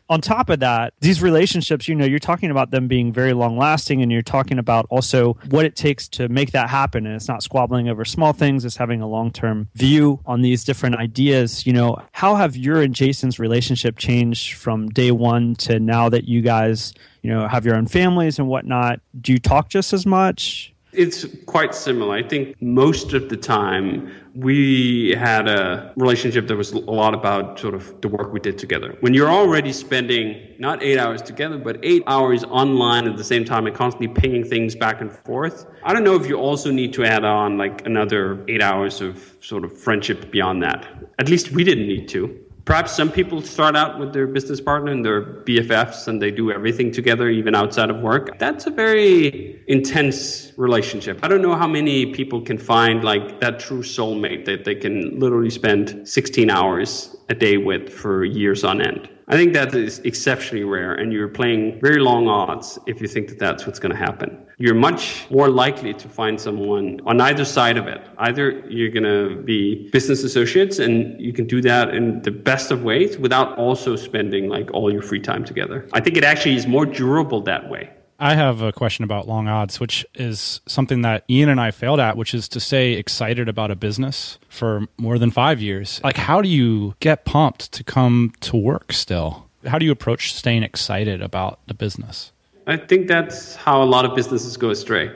on 0.10 0.20
top 0.20 0.50
of 0.50 0.62
that, 0.62 0.96
these 1.00 1.22
relationships, 1.22 1.88
you 1.88 1.94
know, 1.94 2.06
you're 2.06 2.18
talking 2.18 2.50
about 2.50 2.72
them 2.72 2.88
being 2.88 3.14
very 3.14 3.34
long 3.34 3.56
lasting 3.56 3.67
and 4.02 4.12
you're 4.12 4.22
talking 4.22 4.60
about 4.60 4.86
also 4.90 5.34
what 5.50 5.66
it 5.66 5.76
takes 5.76 6.08
to 6.10 6.30
make 6.30 6.52
that 6.52 6.70
happen. 6.70 7.06
And 7.06 7.16
it's 7.16 7.28
not 7.28 7.44
squabbling 7.44 7.90
over 7.90 8.06
small 8.06 8.34
things, 8.34 8.66
it's 8.66 8.78
having 8.78 9.02
a 9.02 9.08
long 9.08 9.32
term 9.32 9.70
view 9.76 10.20
on 10.26 10.42
these 10.42 10.64
different 10.64 10.96
ideas. 10.96 11.66
You 11.66 11.74
know, 11.74 12.02
how 12.12 12.36
have 12.36 12.56
your 12.56 12.82
and 12.82 12.94
Jason's 12.94 13.40
relationship 13.40 13.98
changed 13.98 14.54
from 14.54 14.90
day 14.90 15.12
one 15.12 15.56
to 15.56 15.80
now 15.80 16.10
that 16.10 16.28
you 16.28 16.42
guys, 16.42 16.94
you 17.22 17.30
know, 17.30 17.48
have 17.48 17.66
your 17.66 17.76
own 17.76 17.88
families 17.88 18.40
and 18.40 18.48
whatnot? 18.48 19.00
Do 19.20 19.34
you 19.34 19.40
talk 19.40 19.70
just 19.70 19.94
as 19.94 20.06
much? 20.06 20.74
It's 20.98 21.28
quite 21.46 21.76
similar. 21.76 22.16
I 22.16 22.28
think 22.28 22.60
most 22.60 23.14
of 23.14 23.30
the 23.30 23.38
time 23.38 24.12
we 24.34 25.14
had 25.16 25.48
a 25.48 25.94
relationship 25.96 26.48
that 26.48 26.56
was 26.56 26.72
a 26.72 26.80
lot 26.80 27.14
about 27.14 27.60
sort 27.60 27.76
of 27.76 28.02
the 28.02 28.08
work 28.08 28.34
we 28.34 28.40
did 28.40 28.58
together. 28.58 28.98
When 29.02 29.14
you're 29.14 29.30
already 29.30 29.72
spending 29.74 30.56
not 30.58 30.82
eight 30.82 30.98
hours 30.98 31.22
together, 31.22 31.60
but 31.60 31.78
eight 31.84 32.02
hours 32.08 32.44
online 32.46 33.08
at 33.08 33.16
the 33.16 33.24
same 33.24 33.46
time 33.46 33.68
and 33.68 33.76
constantly 33.76 34.08
pinging 34.08 34.44
things 34.44 34.76
back 34.76 35.00
and 35.00 35.12
forth, 35.12 35.68
I 35.84 35.94
don't 35.94 36.04
know 36.04 36.16
if 36.16 36.28
you 36.28 36.36
also 36.36 36.72
need 36.72 36.94
to 36.94 37.06
add 37.06 37.24
on 37.24 37.60
like 37.60 37.86
another 37.86 38.44
eight 38.48 38.64
hours 38.64 39.00
of 39.00 39.38
sort 39.40 39.64
of 39.64 39.78
friendship 39.78 40.32
beyond 40.32 40.64
that. 40.64 40.88
At 41.20 41.30
least 41.30 41.52
we 41.52 41.64
didn't 41.64 41.88
need 41.88 42.08
to. 42.10 42.47
Perhaps 42.68 42.92
some 42.92 43.10
people 43.10 43.42
start 43.42 43.78
out 43.78 43.98
with 43.98 44.12
their 44.12 44.28
business 44.28 44.60
partner 44.60 44.92
and 44.92 45.04
their 45.06 45.22
BFFs 45.22 46.10
and 46.10 46.22
they 46.22 46.32
do 46.32 46.52
everything 46.52 46.92
together, 46.92 47.30
even 47.30 47.56
outside 47.56 47.90
of 47.90 48.02
work. 48.02 48.38
That's 48.40 48.68
a 48.68 48.70
very 48.70 49.64
intense 49.70 50.52
relationship. 50.58 51.18
I 51.24 51.30
don't 51.30 51.42
know 51.42 51.56
how 51.56 51.66
many 51.66 52.14
people 52.14 52.42
can 52.42 52.58
find 52.58 53.06
like 53.06 53.40
that 53.40 53.62
true 53.62 53.84
soulmate 53.84 54.44
that 54.48 54.66
they 54.66 54.76
can 54.76 55.18
literally 55.18 55.50
spend 55.50 56.06
16 56.06 56.50
hours 56.50 57.16
a 57.30 57.36
day 57.36 57.56
with 57.56 57.88
for 57.88 58.26
years 58.26 58.66
on 58.66 58.82
end. 58.82 59.08
I 59.30 59.36
think 59.36 59.54
that 59.54 59.76
is 59.76 60.00
exceptionally 60.00 60.64
rare, 60.64 60.94
and 60.94 61.12
you're 61.12 61.28
playing 61.28 61.82
very 61.82 62.00
long 62.00 62.30
odds 62.30 62.80
if 62.88 63.02
you 63.02 63.10
think 63.10 63.28
that 63.28 63.38
that's 63.38 63.66
what's 63.66 63.78
going 63.78 63.92
to 63.92 63.98
happen. 63.98 64.38
You're 64.58 64.74
much 64.74 65.30
more 65.30 65.50
likely 65.50 65.94
to 65.96 66.08
find 66.08 66.40
someone 66.40 67.02
on 67.06 67.20
either 67.20 67.44
side 67.44 67.76
of 67.76 67.88
it. 67.88 68.02
Either 68.20 68.64
you're 68.70 68.90
going 68.90 69.04
to 69.04 69.42
be 69.44 69.90
business 69.90 70.24
associates, 70.24 70.80
and 70.80 71.20
you 71.20 71.34
can 71.34 71.46
do 71.46 71.62
that 71.62 71.94
in 71.94 72.22
the 72.22 72.32
best 72.32 72.72
of 72.72 72.84
ways 72.84 73.18
without 73.18 73.58
also 73.58 73.98
spending 73.98 74.48
like 74.48 74.74
all 74.74 74.94
your 74.94 75.02
free 75.02 75.20
time 75.20 75.44
together. 75.44 75.90
I 75.92 76.00
think 76.00 76.16
it 76.16 76.24
actually 76.24 76.56
is 76.56 76.66
more 76.66 76.86
durable 76.86 77.42
that 77.42 77.70
way. 77.70 77.92
I 78.20 78.36
have 78.36 78.62
a 78.62 78.72
question 78.72 79.04
about 79.04 79.28
long 79.28 79.48
odds, 79.48 79.80
which 79.80 80.06
is 80.16 80.62
something 80.66 81.02
that 81.04 81.24
Ian 81.30 81.50
and 81.50 81.62
I 81.62 81.72
failed 81.72 82.00
at, 82.00 82.18
which 82.18 82.34
is 82.34 82.48
to 82.50 82.60
stay 82.60 82.94
excited 82.94 83.48
about 83.48 83.70
a 83.70 83.76
business 83.76 84.40
for 84.50 84.88
more 84.98 85.20
than 85.20 85.30
five 85.30 85.62
years. 85.62 86.02
Like, 86.04 86.18
how 86.18 86.42
do 86.42 86.50
you 86.50 86.96
get 87.00 87.26
pumped 87.26 87.72
to 87.74 87.84
come 87.84 88.34
to 88.42 88.58
work 88.58 88.92
still? 88.92 89.48
How 89.66 89.78
do 89.78 89.86
you 89.86 89.92
approach 89.92 90.34
staying 90.34 90.64
excited 90.64 91.22
about 91.22 91.60
the 91.68 91.74
business? 91.74 92.32
I 92.66 92.78
think 92.78 93.08
that's 93.08 93.56
how 93.56 93.82
a 93.82 93.86
lot 93.86 94.04
of 94.04 94.16
businesses 94.16 94.58
go 94.58 94.70
astray. 94.72 95.12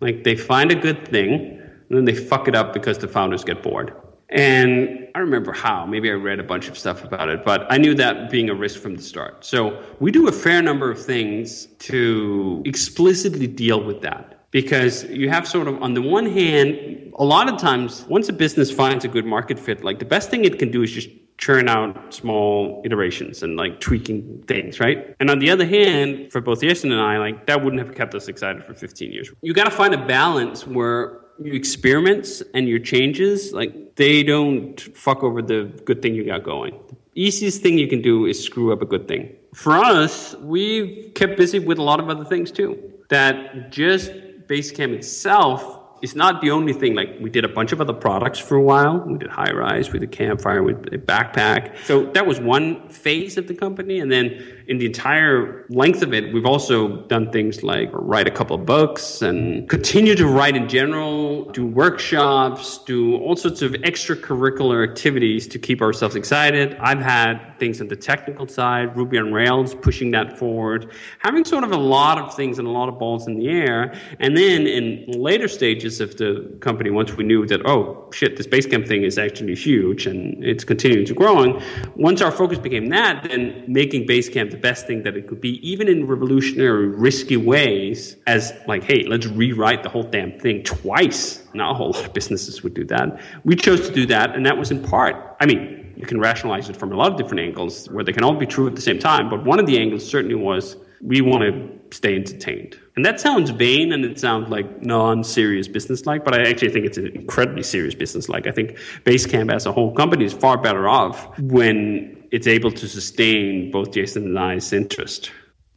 Like 0.00 0.24
they 0.24 0.36
find 0.36 0.70
a 0.70 0.74
good 0.74 1.06
thing, 1.08 1.60
and 1.88 1.96
then 1.98 2.04
they 2.04 2.14
fuck 2.14 2.48
it 2.48 2.54
up 2.54 2.72
because 2.72 2.98
the 2.98 3.08
founders 3.08 3.44
get 3.44 3.62
bored. 3.62 3.94
And 4.28 5.08
I 5.14 5.20
remember 5.20 5.52
how. 5.52 5.86
Maybe 5.86 6.10
I 6.10 6.14
read 6.14 6.40
a 6.40 6.42
bunch 6.42 6.68
of 6.68 6.76
stuff 6.76 7.04
about 7.04 7.28
it, 7.28 7.44
but 7.44 7.66
I 7.70 7.78
knew 7.78 7.94
that 7.94 8.30
being 8.30 8.50
a 8.50 8.54
risk 8.54 8.80
from 8.80 8.96
the 8.96 9.02
start. 9.02 9.44
So 9.44 9.82
we 10.00 10.10
do 10.10 10.26
a 10.28 10.32
fair 10.32 10.62
number 10.62 10.90
of 10.90 11.02
things 11.02 11.66
to 11.80 12.62
explicitly 12.64 13.46
deal 13.46 13.82
with 13.82 14.00
that. 14.02 14.32
Because 14.50 15.04
you 15.04 15.28
have 15.28 15.46
sort 15.46 15.68
of, 15.68 15.82
on 15.82 15.94
the 15.94 16.00
one 16.00 16.24
hand, 16.24 17.12
a 17.18 17.24
lot 17.24 17.52
of 17.52 17.58
times, 17.58 18.04
once 18.08 18.28
a 18.28 18.32
business 18.32 18.70
finds 18.70 19.04
a 19.04 19.08
good 19.08 19.26
market 19.26 19.58
fit, 19.58 19.84
like 19.84 19.98
the 19.98 20.04
best 20.04 20.30
thing 20.30 20.44
it 20.44 20.58
can 20.58 20.70
do 20.70 20.82
is 20.82 20.90
just 20.90 21.08
churn 21.38 21.68
out 21.68 22.14
small 22.14 22.80
iterations 22.84 23.42
and 23.42 23.56
like 23.56 23.80
tweaking 23.80 24.42
things, 24.46 24.80
right? 24.80 25.14
And 25.20 25.30
on 25.30 25.38
the 25.40 25.50
other 25.50 25.66
hand, 25.66 26.32
for 26.32 26.40
both 26.40 26.60
Jason 26.62 26.92
and 26.92 27.00
I, 27.00 27.18
like 27.18 27.46
that 27.46 27.62
wouldn't 27.62 27.84
have 27.84 27.94
kept 27.94 28.14
us 28.14 28.28
excited 28.28 28.64
for 28.64 28.72
15 28.72 29.12
years. 29.12 29.30
You 29.42 29.52
got 29.52 29.64
to 29.64 29.70
find 29.70 29.92
a 29.92 30.06
balance 30.06 30.66
where 30.66 31.20
your 31.42 31.54
experiments 31.54 32.42
and 32.54 32.68
your 32.68 32.78
changes, 32.78 33.52
like 33.52 33.96
they 33.96 34.22
don't 34.22 34.80
fuck 34.96 35.22
over 35.22 35.42
the 35.42 35.64
good 35.84 36.02
thing 36.02 36.14
you 36.14 36.24
got 36.24 36.42
going. 36.42 36.78
The 37.14 37.22
easiest 37.22 37.62
thing 37.62 37.78
you 37.78 37.88
can 37.88 38.02
do 38.02 38.26
is 38.26 38.42
screw 38.42 38.72
up 38.72 38.82
a 38.82 38.86
good 38.86 39.08
thing. 39.08 39.34
For 39.54 39.76
us, 39.76 40.34
we've 40.40 41.12
kept 41.14 41.36
busy 41.36 41.58
with 41.58 41.78
a 41.78 41.82
lot 41.82 42.00
of 42.00 42.08
other 42.08 42.24
things 42.24 42.50
too. 42.50 42.78
That 43.08 43.70
just 43.70 44.12
Basecamp 44.46 44.92
itself 44.92 45.75
is 46.02 46.14
not 46.14 46.40
the 46.40 46.50
only 46.50 46.72
thing. 46.72 46.94
Like 46.94 47.16
we 47.20 47.30
did 47.30 47.44
a 47.44 47.48
bunch 47.48 47.72
of 47.72 47.80
other 47.80 47.92
products 47.92 48.38
for 48.38 48.56
a 48.56 48.62
while. 48.62 48.98
We 49.06 49.18
did 49.18 49.30
Highrise, 49.30 49.92
we 49.92 49.98
did 49.98 50.12
campfire, 50.12 50.62
we 50.62 50.74
did 50.74 51.06
backpack. 51.06 51.76
So 51.84 52.06
that 52.12 52.26
was 52.26 52.40
one 52.40 52.88
phase 52.88 53.36
of 53.36 53.48
the 53.48 53.54
company. 53.54 54.00
And 54.00 54.10
then 54.10 54.46
in 54.68 54.78
the 54.78 54.86
entire 54.86 55.64
length 55.68 56.02
of 56.02 56.12
it, 56.12 56.32
we've 56.32 56.46
also 56.46 57.02
done 57.06 57.30
things 57.32 57.62
like 57.62 57.88
write 57.92 58.26
a 58.26 58.30
couple 58.30 58.56
of 58.56 58.66
books 58.66 59.22
and 59.22 59.68
continue 59.68 60.14
to 60.14 60.26
write 60.26 60.56
in 60.56 60.68
general, 60.68 61.44
do 61.52 61.66
workshops, 61.66 62.78
do 62.78 63.16
all 63.16 63.36
sorts 63.36 63.62
of 63.62 63.72
extracurricular 63.72 64.88
activities 64.88 65.46
to 65.48 65.58
keep 65.58 65.80
ourselves 65.80 66.16
excited. 66.16 66.76
I've 66.80 67.00
had 67.00 67.55
things 67.58 67.80
on 67.80 67.88
the 67.88 67.96
technical 67.96 68.46
side, 68.46 68.96
Ruby 68.96 69.18
on 69.18 69.32
Rails, 69.32 69.74
pushing 69.74 70.10
that 70.12 70.38
forward, 70.38 70.92
having 71.18 71.44
sort 71.44 71.64
of 71.64 71.72
a 71.72 71.76
lot 71.76 72.18
of 72.18 72.34
things 72.34 72.58
and 72.58 72.66
a 72.66 72.70
lot 72.70 72.88
of 72.88 72.98
balls 72.98 73.26
in 73.26 73.38
the 73.38 73.48
air. 73.48 73.94
And 74.20 74.36
then 74.36 74.66
in 74.66 75.04
later 75.12 75.48
stages 75.48 76.00
of 76.00 76.16
the 76.16 76.56
company, 76.60 76.90
once 76.90 77.14
we 77.14 77.24
knew 77.24 77.46
that, 77.46 77.64
oh 77.66 78.08
shit, 78.12 78.36
this 78.36 78.46
Basecamp 78.46 78.86
thing 78.86 79.02
is 79.02 79.18
actually 79.18 79.54
huge 79.54 80.06
and 80.06 80.42
it's 80.44 80.64
continuing 80.64 81.06
to 81.06 81.14
growing, 81.14 81.62
once 81.94 82.20
our 82.20 82.32
focus 82.32 82.58
became 82.58 82.88
that, 82.90 83.24
then 83.28 83.64
making 83.66 84.06
Basecamp 84.06 84.50
the 84.50 84.56
best 84.56 84.86
thing 84.86 85.02
that 85.02 85.16
it 85.16 85.26
could 85.26 85.40
be, 85.40 85.66
even 85.68 85.88
in 85.88 86.06
revolutionary, 86.06 86.88
risky 86.88 87.36
ways, 87.36 88.16
as 88.26 88.52
like, 88.66 88.82
hey, 88.82 89.04
let's 89.04 89.26
rewrite 89.26 89.82
the 89.82 89.88
whole 89.88 90.02
damn 90.02 90.38
thing 90.38 90.62
twice. 90.62 91.46
Not 91.54 91.72
a 91.72 91.74
whole 91.74 91.92
lot 91.92 92.06
of 92.06 92.12
businesses 92.14 92.62
would 92.62 92.74
do 92.74 92.84
that. 92.84 93.20
We 93.44 93.56
chose 93.56 93.88
to 93.88 93.94
do 93.94 94.06
that, 94.06 94.34
and 94.34 94.44
that 94.44 94.56
was 94.56 94.70
in 94.70 94.82
part, 94.82 95.36
I 95.40 95.46
mean, 95.46 95.85
you 95.96 96.06
can 96.06 96.20
rationalize 96.20 96.68
it 96.68 96.76
from 96.76 96.92
a 96.92 96.96
lot 96.96 97.12
of 97.12 97.18
different 97.18 97.40
angles 97.40 97.86
where 97.90 98.04
they 98.04 98.12
can 98.12 98.22
all 98.22 98.34
be 98.34 98.46
true 98.46 98.66
at 98.66 98.74
the 98.74 98.82
same 98.82 98.98
time. 98.98 99.28
But 99.28 99.44
one 99.44 99.58
of 99.58 99.66
the 99.66 99.78
angles 99.78 100.06
certainly 100.06 100.34
was 100.34 100.76
we 101.00 101.20
want 101.20 101.42
to 101.42 101.96
stay 101.96 102.14
entertained. 102.16 102.78
And 102.96 103.04
that 103.04 103.20
sounds 103.20 103.50
vain 103.50 103.92
and 103.92 104.04
it 104.04 104.18
sounds 104.18 104.48
like 104.48 104.82
non 104.82 105.24
serious 105.24 105.68
business 105.68 106.06
like, 106.06 106.24
but 106.24 106.34
I 106.34 106.48
actually 106.48 106.70
think 106.70 106.86
it's 106.86 106.98
an 106.98 107.08
incredibly 107.08 107.62
serious 107.62 107.94
business 107.94 108.28
like. 108.28 108.46
I 108.46 108.52
think 108.52 108.78
Basecamp 109.04 109.52
as 109.54 109.66
a 109.66 109.72
whole 109.72 109.92
company 109.94 110.24
is 110.24 110.32
far 110.32 110.58
better 110.58 110.88
off 110.88 111.38
when 111.38 112.24
it's 112.30 112.46
able 112.46 112.70
to 112.72 112.88
sustain 112.88 113.70
both 113.70 113.92
Jason 113.92 114.24
and 114.24 114.38
I's 114.38 114.72
interest. 114.72 115.30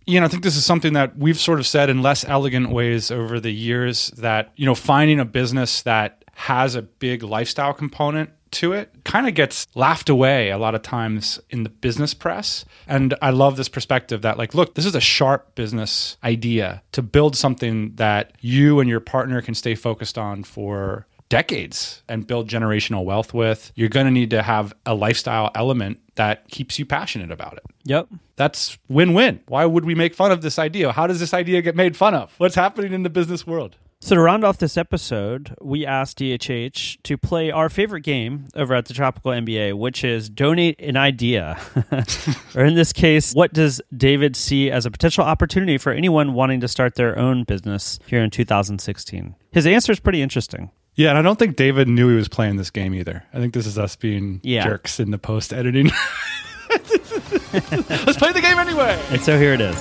Ian, 0.07 0.23
I 0.23 0.27
think 0.27 0.43
this 0.43 0.55
is 0.55 0.65
something 0.65 0.93
that 0.93 1.17
we've 1.17 1.39
sort 1.39 1.59
of 1.59 1.67
said 1.67 1.89
in 1.89 2.01
less 2.01 2.25
elegant 2.25 2.71
ways 2.71 3.11
over 3.11 3.39
the 3.39 3.51
years 3.51 4.11
that, 4.17 4.51
you 4.55 4.65
know, 4.65 4.73
finding 4.73 5.19
a 5.19 5.25
business 5.25 5.83
that 5.83 6.25
has 6.33 6.73
a 6.73 6.81
big 6.81 7.21
lifestyle 7.21 7.73
component 7.73 8.31
to 8.51 8.73
it 8.73 8.93
kind 9.03 9.27
of 9.27 9.33
gets 9.33 9.67
laughed 9.75 10.09
away 10.09 10.49
a 10.49 10.57
lot 10.57 10.75
of 10.75 10.81
times 10.81 11.39
in 11.49 11.63
the 11.63 11.69
business 11.69 12.13
press. 12.13 12.65
And 12.87 13.13
I 13.21 13.29
love 13.29 13.57
this 13.57 13.69
perspective 13.69 14.21
that, 14.21 14.37
like, 14.37 14.53
look, 14.53 14.75
this 14.75 14.85
is 14.85 14.95
a 14.95 15.01
sharp 15.01 15.55
business 15.55 16.17
idea 16.23 16.81
to 16.93 17.01
build 17.01 17.35
something 17.35 17.95
that 17.95 18.33
you 18.41 18.79
and 18.79 18.89
your 18.89 18.99
partner 18.99 19.41
can 19.41 19.53
stay 19.53 19.75
focused 19.75 20.17
on 20.17 20.43
for 20.43 21.05
decades 21.29 22.01
and 22.09 22.25
build 22.25 22.49
generational 22.49 23.05
wealth 23.05 23.33
with. 23.33 23.71
You're 23.75 23.89
going 23.89 24.07
to 24.07 24.11
need 24.11 24.31
to 24.31 24.41
have 24.41 24.73
a 24.85 24.95
lifestyle 24.95 25.51
element 25.55 25.99
that 26.15 26.49
keeps 26.49 26.79
you 26.79 26.85
passionate 26.85 27.31
about 27.31 27.53
it. 27.53 27.63
Yep. 27.85 28.07
That's 28.35 28.77
win 28.89 29.13
win. 29.13 29.39
Why 29.47 29.65
would 29.65 29.85
we 29.85 29.95
make 29.95 30.13
fun 30.13 30.31
of 30.31 30.41
this 30.41 30.59
idea? 30.59 30.91
How 30.91 31.07
does 31.07 31.19
this 31.19 31.33
idea 31.33 31.61
get 31.61 31.75
made 31.75 31.95
fun 31.95 32.13
of? 32.15 32.33
What's 32.39 32.55
happening 32.55 32.93
in 32.93 33.03
the 33.03 33.09
business 33.09 33.45
world? 33.47 33.77
So 34.01 34.15
to 34.15 34.21
round 34.21 34.45
off 34.45 34.57
this 34.59 34.77
episode, 34.77 35.53
we 35.61 35.85
asked 35.85 36.19
DHH 36.19 36.99
to 37.03 37.17
play 37.17 37.51
our 37.51 37.67
favorite 37.67 38.01
game 38.03 38.45
over 38.55 38.73
at 38.73 38.85
the 38.85 38.93
Tropical 38.93 39.33
MBA, 39.33 39.73
which 39.77 40.05
is 40.05 40.29
donate 40.29 40.79
an 40.79 40.95
idea. 40.95 41.59
or 42.55 42.63
in 42.63 42.75
this 42.75 42.93
case, 42.93 43.33
what 43.33 43.51
does 43.51 43.81
David 43.95 44.37
see 44.37 44.71
as 44.71 44.85
a 44.85 44.91
potential 44.91 45.25
opportunity 45.25 45.77
for 45.77 45.91
anyone 45.91 46.33
wanting 46.33 46.61
to 46.61 46.67
start 46.69 46.95
their 46.95 47.19
own 47.19 47.43
business 47.43 47.99
here 48.07 48.23
in 48.23 48.29
2016? 48.29 49.35
His 49.51 49.67
answer 49.67 49.91
is 49.91 49.99
pretty 49.99 50.21
interesting. 50.21 50.71
Yeah, 50.95 51.09
and 51.09 51.17
I 51.17 51.21
don't 51.21 51.37
think 51.37 51.57
David 51.57 51.89
knew 51.89 52.07
he 52.07 52.15
was 52.15 52.29
playing 52.29 52.55
this 52.55 52.69
game 52.71 52.93
either. 52.93 53.25
I 53.33 53.39
think 53.39 53.53
this 53.53 53.67
is 53.67 53.77
us 53.77 53.97
being 53.97 54.39
Yeah. 54.43 54.63
jerks 54.63 55.01
in 55.01 55.11
the 55.11 55.17
post 55.17 55.51
editing. 55.51 55.87
Let's 56.69 58.17
play 58.17 58.31
the 58.31 58.41
game 58.41 58.59
anyway. 58.59 58.97
And 59.09 59.21
so 59.21 59.37
here 59.37 59.53
it 59.53 59.59
is. 59.61 59.75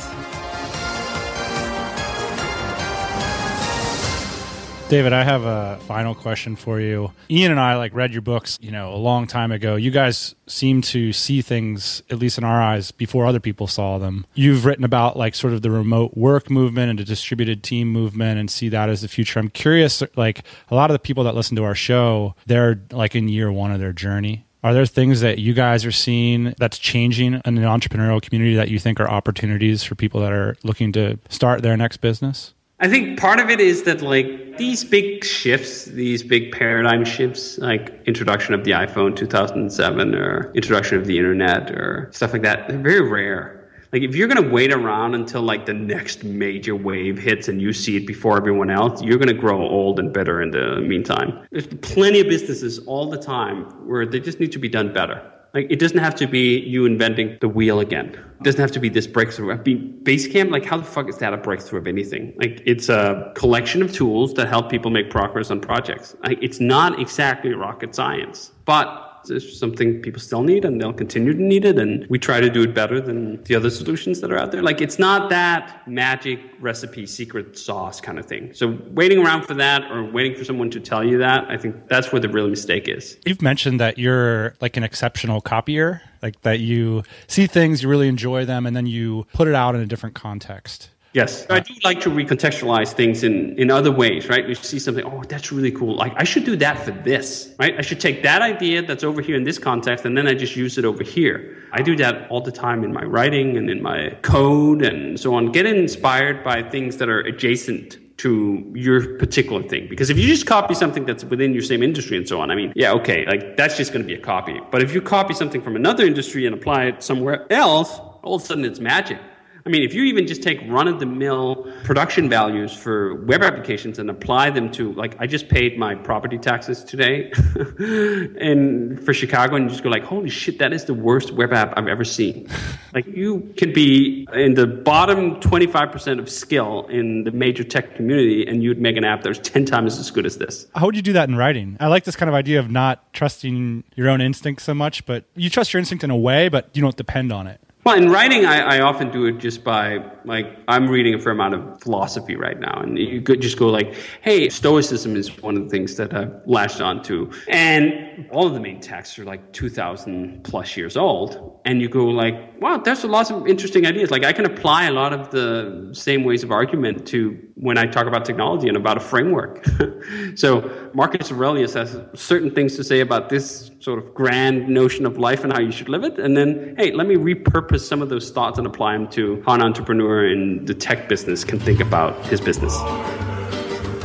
David, 4.88 5.12
I 5.12 5.22
have 5.22 5.44
a 5.44 5.78
final 5.86 6.14
question 6.14 6.56
for 6.56 6.80
you. 6.80 7.12
Ian 7.30 7.50
and 7.50 7.60
I 7.60 7.76
like 7.76 7.94
read 7.94 8.12
your 8.12 8.22
books, 8.22 8.56
you 8.58 8.70
know, 8.70 8.94
a 8.94 8.96
long 8.96 9.26
time 9.26 9.52
ago. 9.52 9.76
You 9.76 9.90
guys 9.90 10.34
seem 10.46 10.80
to 10.82 11.12
see 11.12 11.42
things, 11.42 12.02
at 12.08 12.18
least 12.18 12.38
in 12.38 12.44
our 12.44 12.62
eyes, 12.62 12.90
before 12.90 13.26
other 13.26 13.38
people 13.38 13.66
saw 13.66 13.98
them. 13.98 14.24
You've 14.34 14.64
written 14.64 14.84
about 14.84 15.14
like 15.14 15.34
sort 15.34 15.52
of 15.52 15.60
the 15.60 15.70
remote 15.70 16.16
work 16.16 16.50
movement 16.50 16.88
and 16.88 16.98
the 16.98 17.04
distributed 17.04 17.62
team 17.62 17.92
movement 17.92 18.40
and 18.40 18.50
see 18.50 18.70
that 18.70 18.88
as 18.88 19.02
the 19.02 19.08
future. 19.08 19.38
I'm 19.38 19.50
curious, 19.50 20.02
like 20.16 20.42
a 20.70 20.74
lot 20.74 20.90
of 20.90 20.94
the 20.94 21.00
people 21.00 21.24
that 21.24 21.34
listen 21.34 21.54
to 21.56 21.64
our 21.64 21.74
show, 21.74 22.34
they're 22.46 22.80
like 22.90 23.14
in 23.14 23.28
year 23.28 23.52
one 23.52 23.70
of 23.70 23.80
their 23.80 23.92
journey. 23.92 24.46
Are 24.64 24.72
there 24.72 24.86
things 24.86 25.20
that 25.20 25.38
you 25.38 25.52
guys 25.52 25.84
are 25.84 25.92
seeing 25.92 26.54
that's 26.58 26.78
changing 26.78 27.42
in 27.44 27.54
the 27.56 27.62
entrepreneurial 27.62 28.22
community 28.22 28.56
that 28.56 28.70
you 28.70 28.78
think 28.78 29.00
are 29.00 29.08
opportunities 29.08 29.84
for 29.84 29.94
people 29.96 30.22
that 30.22 30.32
are 30.32 30.56
looking 30.64 30.92
to 30.92 31.18
start 31.28 31.60
their 31.60 31.76
next 31.76 31.98
business? 31.98 32.54
I 32.80 32.86
think 32.88 33.18
part 33.18 33.40
of 33.40 33.50
it 33.50 33.58
is 33.58 33.82
that 33.84 34.02
like 34.02 34.56
these 34.56 34.84
big 34.84 35.24
shifts, 35.24 35.86
these 35.86 36.22
big 36.22 36.52
paradigm 36.52 37.04
shifts, 37.04 37.58
like 37.58 38.00
introduction 38.06 38.54
of 38.54 38.62
the 38.62 38.70
iPhone 38.70 39.16
2007 39.16 40.14
or 40.14 40.52
introduction 40.54 40.96
of 40.96 41.06
the 41.06 41.18
internet 41.18 41.72
or 41.72 42.08
stuff 42.12 42.32
like 42.32 42.42
that, 42.42 42.68
they're 42.68 42.78
very 42.78 43.00
rare. 43.00 43.68
Like 43.92 44.02
if 44.02 44.14
you're 44.14 44.28
gonna 44.28 44.48
wait 44.48 44.72
around 44.72 45.16
until 45.16 45.42
like 45.42 45.66
the 45.66 45.74
next 45.74 46.22
major 46.22 46.76
wave 46.76 47.18
hits 47.18 47.48
and 47.48 47.60
you 47.60 47.72
see 47.72 47.96
it 47.96 48.06
before 48.06 48.36
everyone 48.36 48.70
else, 48.70 49.02
you're 49.02 49.18
gonna 49.18 49.32
grow 49.32 49.60
old 49.60 49.98
and 49.98 50.12
bitter 50.12 50.40
in 50.40 50.52
the 50.52 50.80
meantime. 50.80 51.48
There's 51.50 51.66
plenty 51.66 52.20
of 52.20 52.28
businesses 52.28 52.78
all 52.80 53.10
the 53.10 53.18
time 53.18 53.64
where 53.88 54.06
they 54.06 54.20
just 54.20 54.38
need 54.38 54.52
to 54.52 54.58
be 54.58 54.68
done 54.68 54.92
better. 54.92 55.20
Like 55.58 55.72
it 55.72 55.80
doesn't 55.80 55.98
have 55.98 56.14
to 56.14 56.28
be 56.28 56.60
you 56.60 56.86
inventing 56.86 57.36
the 57.40 57.48
wheel 57.48 57.80
again. 57.80 58.10
It 58.14 58.44
doesn't 58.44 58.60
have 58.60 58.70
to 58.70 58.78
be 58.78 58.88
this 58.88 59.08
breakthrough. 59.08 59.52
I 59.52 59.56
mean, 59.56 59.98
Basecamp, 60.04 60.52
like 60.52 60.64
how 60.64 60.76
the 60.76 60.84
fuck 60.84 61.08
is 61.08 61.18
that 61.18 61.34
a 61.34 61.36
breakthrough 61.36 61.80
of 61.80 61.88
anything? 61.88 62.32
Like 62.36 62.62
it's 62.64 62.88
a 62.88 63.32
collection 63.34 63.82
of 63.82 63.92
tools 63.92 64.34
that 64.34 64.46
help 64.46 64.70
people 64.70 64.92
make 64.92 65.10
progress 65.10 65.50
on 65.50 65.60
projects. 65.60 66.14
Like 66.22 66.38
it's 66.40 66.60
not 66.60 67.00
exactly 67.00 67.54
rocket 67.54 67.92
science, 67.92 68.52
but 68.66 69.07
it's 69.30 69.58
something 69.58 70.00
people 70.00 70.20
still 70.20 70.42
need 70.42 70.64
and 70.64 70.80
they'll 70.80 70.92
continue 70.92 71.32
to 71.32 71.42
need 71.42 71.64
it 71.64 71.78
and 71.78 72.06
we 72.08 72.18
try 72.18 72.40
to 72.40 72.50
do 72.50 72.62
it 72.62 72.74
better 72.74 73.00
than 73.00 73.42
the 73.44 73.54
other 73.54 73.70
solutions 73.70 74.20
that 74.20 74.32
are 74.32 74.38
out 74.38 74.52
there. 74.52 74.62
Like 74.62 74.80
it's 74.80 74.98
not 74.98 75.30
that 75.30 75.86
magic 75.86 76.40
recipe 76.60 77.06
secret 77.06 77.58
sauce 77.58 78.00
kind 78.00 78.18
of 78.18 78.26
thing. 78.26 78.52
So 78.54 78.78
waiting 78.90 79.18
around 79.18 79.42
for 79.42 79.54
that 79.54 79.90
or 79.90 80.04
waiting 80.04 80.36
for 80.36 80.44
someone 80.44 80.70
to 80.70 80.80
tell 80.80 81.04
you 81.04 81.18
that 81.18 81.48
i 81.50 81.56
think 81.56 81.88
that's 81.88 82.12
where 82.12 82.20
the 82.20 82.28
real 82.28 82.48
mistake 82.48 82.88
is. 82.88 83.18
You've 83.26 83.42
mentioned 83.42 83.80
that 83.80 83.98
you're 83.98 84.54
like 84.60 84.76
an 84.76 84.84
exceptional 84.84 85.40
copier, 85.40 86.02
like 86.22 86.40
that 86.42 86.60
you 86.60 87.02
see 87.26 87.46
things, 87.46 87.82
you 87.82 87.88
really 87.88 88.08
enjoy 88.08 88.44
them, 88.44 88.66
and 88.66 88.76
then 88.76 88.86
you 88.86 89.26
put 89.32 89.48
it 89.48 89.54
out 89.54 89.74
in 89.74 89.80
a 89.80 89.86
different 89.86 90.14
context. 90.14 90.90
Yes, 91.14 91.46
I 91.48 91.60
do 91.60 91.72
like 91.84 92.00
to 92.02 92.10
recontextualize 92.10 92.92
things 92.92 93.24
in, 93.24 93.58
in 93.58 93.70
other 93.70 93.90
ways, 93.90 94.28
right? 94.28 94.46
You 94.46 94.54
see 94.54 94.78
something, 94.78 95.04
oh, 95.04 95.22
that's 95.26 95.50
really 95.50 95.72
cool. 95.72 95.96
Like, 95.96 96.12
I 96.16 96.24
should 96.24 96.44
do 96.44 96.54
that 96.56 96.78
for 96.84 96.90
this, 96.90 97.54
right? 97.58 97.74
I 97.78 97.82
should 97.82 97.98
take 97.98 98.22
that 98.24 98.42
idea 98.42 98.82
that's 98.82 99.02
over 99.02 99.22
here 99.22 99.36
in 99.36 99.44
this 99.44 99.58
context 99.58 100.04
and 100.04 100.16
then 100.16 100.26
I 100.28 100.34
just 100.34 100.54
use 100.54 100.76
it 100.76 100.84
over 100.84 101.02
here. 101.02 101.56
I 101.72 101.80
do 101.80 101.96
that 101.96 102.30
all 102.30 102.42
the 102.42 102.52
time 102.52 102.84
in 102.84 102.92
my 102.92 103.02
writing 103.04 103.56
and 103.56 103.70
in 103.70 103.82
my 103.82 104.10
code 104.20 104.82
and 104.82 105.18
so 105.18 105.34
on. 105.34 105.50
Get 105.50 105.64
inspired 105.64 106.44
by 106.44 106.62
things 106.62 106.98
that 106.98 107.08
are 107.08 107.20
adjacent 107.20 107.96
to 108.18 108.70
your 108.74 109.16
particular 109.16 109.62
thing. 109.62 109.88
Because 109.88 110.10
if 110.10 110.18
you 110.18 110.26
just 110.26 110.44
copy 110.44 110.74
something 110.74 111.06
that's 111.06 111.24
within 111.24 111.52
your 111.54 111.62
same 111.62 111.82
industry 111.82 112.16
and 112.16 112.28
so 112.28 112.40
on, 112.40 112.50
I 112.50 112.54
mean, 112.54 112.72
yeah, 112.76 112.92
okay, 112.92 113.24
like 113.26 113.56
that's 113.56 113.76
just 113.76 113.92
going 113.92 114.02
to 114.02 114.06
be 114.06 114.14
a 114.14 114.20
copy. 114.20 114.60
But 114.70 114.82
if 114.82 114.92
you 114.92 115.00
copy 115.00 115.34
something 115.34 115.62
from 115.62 115.76
another 115.76 116.04
industry 116.04 116.44
and 116.44 116.54
apply 116.54 116.84
it 116.86 117.02
somewhere 117.02 117.50
else, 117.50 117.98
all 118.22 118.34
of 118.34 118.42
a 118.42 118.44
sudden 118.44 118.64
it's 118.64 118.80
magic. 118.80 119.18
I 119.66 119.70
mean, 119.70 119.82
if 119.82 119.92
you 119.94 120.04
even 120.04 120.26
just 120.26 120.42
take 120.42 120.60
run 120.68 120.88
of 120.88 121.00
the 121.00 121.06
mill 121.06 121.70
production 121.84 122.28
values 122.28 122.72
for 122.72 123.16
web 123.24 123.42
applications 123.42 123.98
and 123.98 124.08
apply 124.08 124.50
them 124.50 124.70
to, 124.72 124.92
like, 124.92 125.16
I 125.18 125.26
just 125.26 125.48
paid 125.48 125.78
my 125.78 125.94
property 125.94 126.38
taxes 126.38 126.84
today 126.84 127.30
and 127.78 129.04
for 129.04 129.12
Chicago, 129.12 129.56
and 129.56 129.64
you 129.64 129.70
just 129.70 129.82
go, 129.82 129.90
like, 129.90 130.04
holy 130.04 130.30
shit, 130.30 130.58
that 130.58 130.72
is 130.72 130.84
the 130.84 130.94
worst 130.94 131.32
web 131.32 131.52
app 131.52 131.74
I've 131.76 131.88
ever 131.88 132.04
seen. 132.04 132.48
like, 132.94 133.06
you 133.06 133.52
could 133.58 133.74
be 133.74 134.26
in 134.32 134.54
the 134.54 134.66
bottom 134.66 135.40
25% 135.40 136.18
of 136.18 136.30
skill 136.30 136.86
in 136.86 137.24
the 137.24 137.32
major 137.32 137.64
tech 137.64 137.96
community, 137.96 138.46
and 138.46 138.62
you'd 138.62 138.80
make 138.80 138.96
an 138.96 139.04
app 139.04 139.22
that 139.22 139.28
was 139.28 139.38
10 139.40 139.64
times 139.64 139.98
as 139.98 140.10
good 140.10 140.26
as 140.26 140.38
this. 140.38 140.66
How 140.74 140.86
would 140.86 140.96
you 140.96 141.02
do 141.02 141.12
that 141.14 141.28
in 141.28 141.36
writing? 141.36 141.76
I 141.80 141.88
like 141.88 142.04
this 142.04 142.16
kind 142.16 142.28
of 142.28 142.34
idea 142.34 142.58
of 142.60 142.70
not 142.70 143.12
trusting 143.12 143.84
your 143.96 144.08
own 144.08 144.20
instinct 144.20 144.62
so 144.62 144.74
much, 144.74 145.04
but 145.04 145.24
you 145.34 145.50
trust 145.50 145.72
your 145.72 145.78
instinct 145.78 146.04
in 146.04 146.10
a 146.10 146.16
way, 146.16 146.48
but 146.48 146.70
you 146.74 146.82
don't 146.82 146.96
depend 146.96 147.32
on 147.32 147.46
it. 147.46 147.60
Well, 147.88 147.96
in 147.96 148.10
writing, 148.10 148.44
I, 148.44 148.76
I 148.76 148.80
often 148.82 149.10
do 149.10 149.24
it 149.24 149.38
just 149.38 149.64
by 149.64 150.04
like 150.26 150.58
I'm 150.68 150.90
reading 150.90 151.14
a 151.14 151.18
fair 151.18 151.32
amount 151.32 151.54
of 151.54 151.80
philosophy 151.80 152.36
right 152.36 152.60
now, 152.60 152.82
and 152.82 152.98
you 152.98 153.22
could 153.22 153.40
just 153.40 153.58
go 153.58 153.68
like, 153.68 153.94
"Hey, 154.20 154.50
Stoicism 154.50 155.16
is 155.16 155.30
one 155.40 155.56
of 155.56 155.62
the 155.62 155.70
things 155.70 155.96
that 155.96 156.12
I've 156.12 156.34
latched 156.44 156.82
onto," 156.82 157.32
and 157.48 158.28
all 158.30 158.46
of 158.46 158.52
the 158.52 158.60
main 158.60 158.78
texts 158.82 159.18
are 159.18 159.24
like 159.24 159.54
2,000 159.54 160.44
plus 160.44 160.76
years 160.76 160.98
old, 160.98 161.60
and 161.64 161.80
you 161.80 161.88
go 161.88 162.04
like, 162.04 162.60
"Wow, 162.60 162.76
there's 162.76 163.04
a 163.04 163.06
lot 163.06 163.30
of 163.30 163.46
interesting 163.46 163.86
ideas." 163.86 164.10
Like 164.10 164.22
I 164.22 164.34
can 164.34 164.44
apply 164.44 164.84
a 164.84 164.92
lot 164.92 165.14
of 165.14 165.30
the 165.30 165.88
same 165.94 166.24
ways 166.24 166.44
of 166.44 166.52
argument 166.52 167.06
to 167.06 167.38
when 167.60 167.76
I 167.76 167.86
talk 167.86 168.06
about 168.06 168.24
technology 168.24 168.68
and 168.68 168.76
about 168.76 168.96
a 168.96 169.00
framework. 169.00 169.66
so 170.36 170.90
Marcus 170.94 171.32
Aurelius 171.32 171.74
has 171.74 172.00
certain 172.14 172.50
things 172.50 172.76
to 172.76 172.84
say 172.84 173.00
about 173.00 173.28
this 173.28 173.70
sort 173.80 173.98
of 173.98 174.14
grand 174.14 174.68
notion 174.68 175.04
of 175.04 175.18
life 175.18 175.42
and 175.42 175.52
how 175.52 175.60
you 175.60 175.72
should 175.72 175.88
live 175.88 176.04
it, 176.04 176.18
and 176.18 176.36
then 176.36 176.74
hey, 176.78 176.92
let 176.92 177.06
me 177.06 177.16
repurpose 177.16 177.80
some 177.80 178.00
of 178.00 178.08
those 178.08 178.30
thoughts 178.30 178.58
and 178.58 178.66
apply 178.66 178.92
them 178.92 179.08
to 179.08 179.42
how 179.44 179.54
an 179.54 179.62
entrepreneur 179.62 180.30
in 180.30 180.64
the 180.66 180.74
tech 180.74 181.08
business 181.08 181.44
can 181.44 181.58
think 181.58 181.80
about 181.80 182.24
his 182.26 182.40
business. 182.40 182.76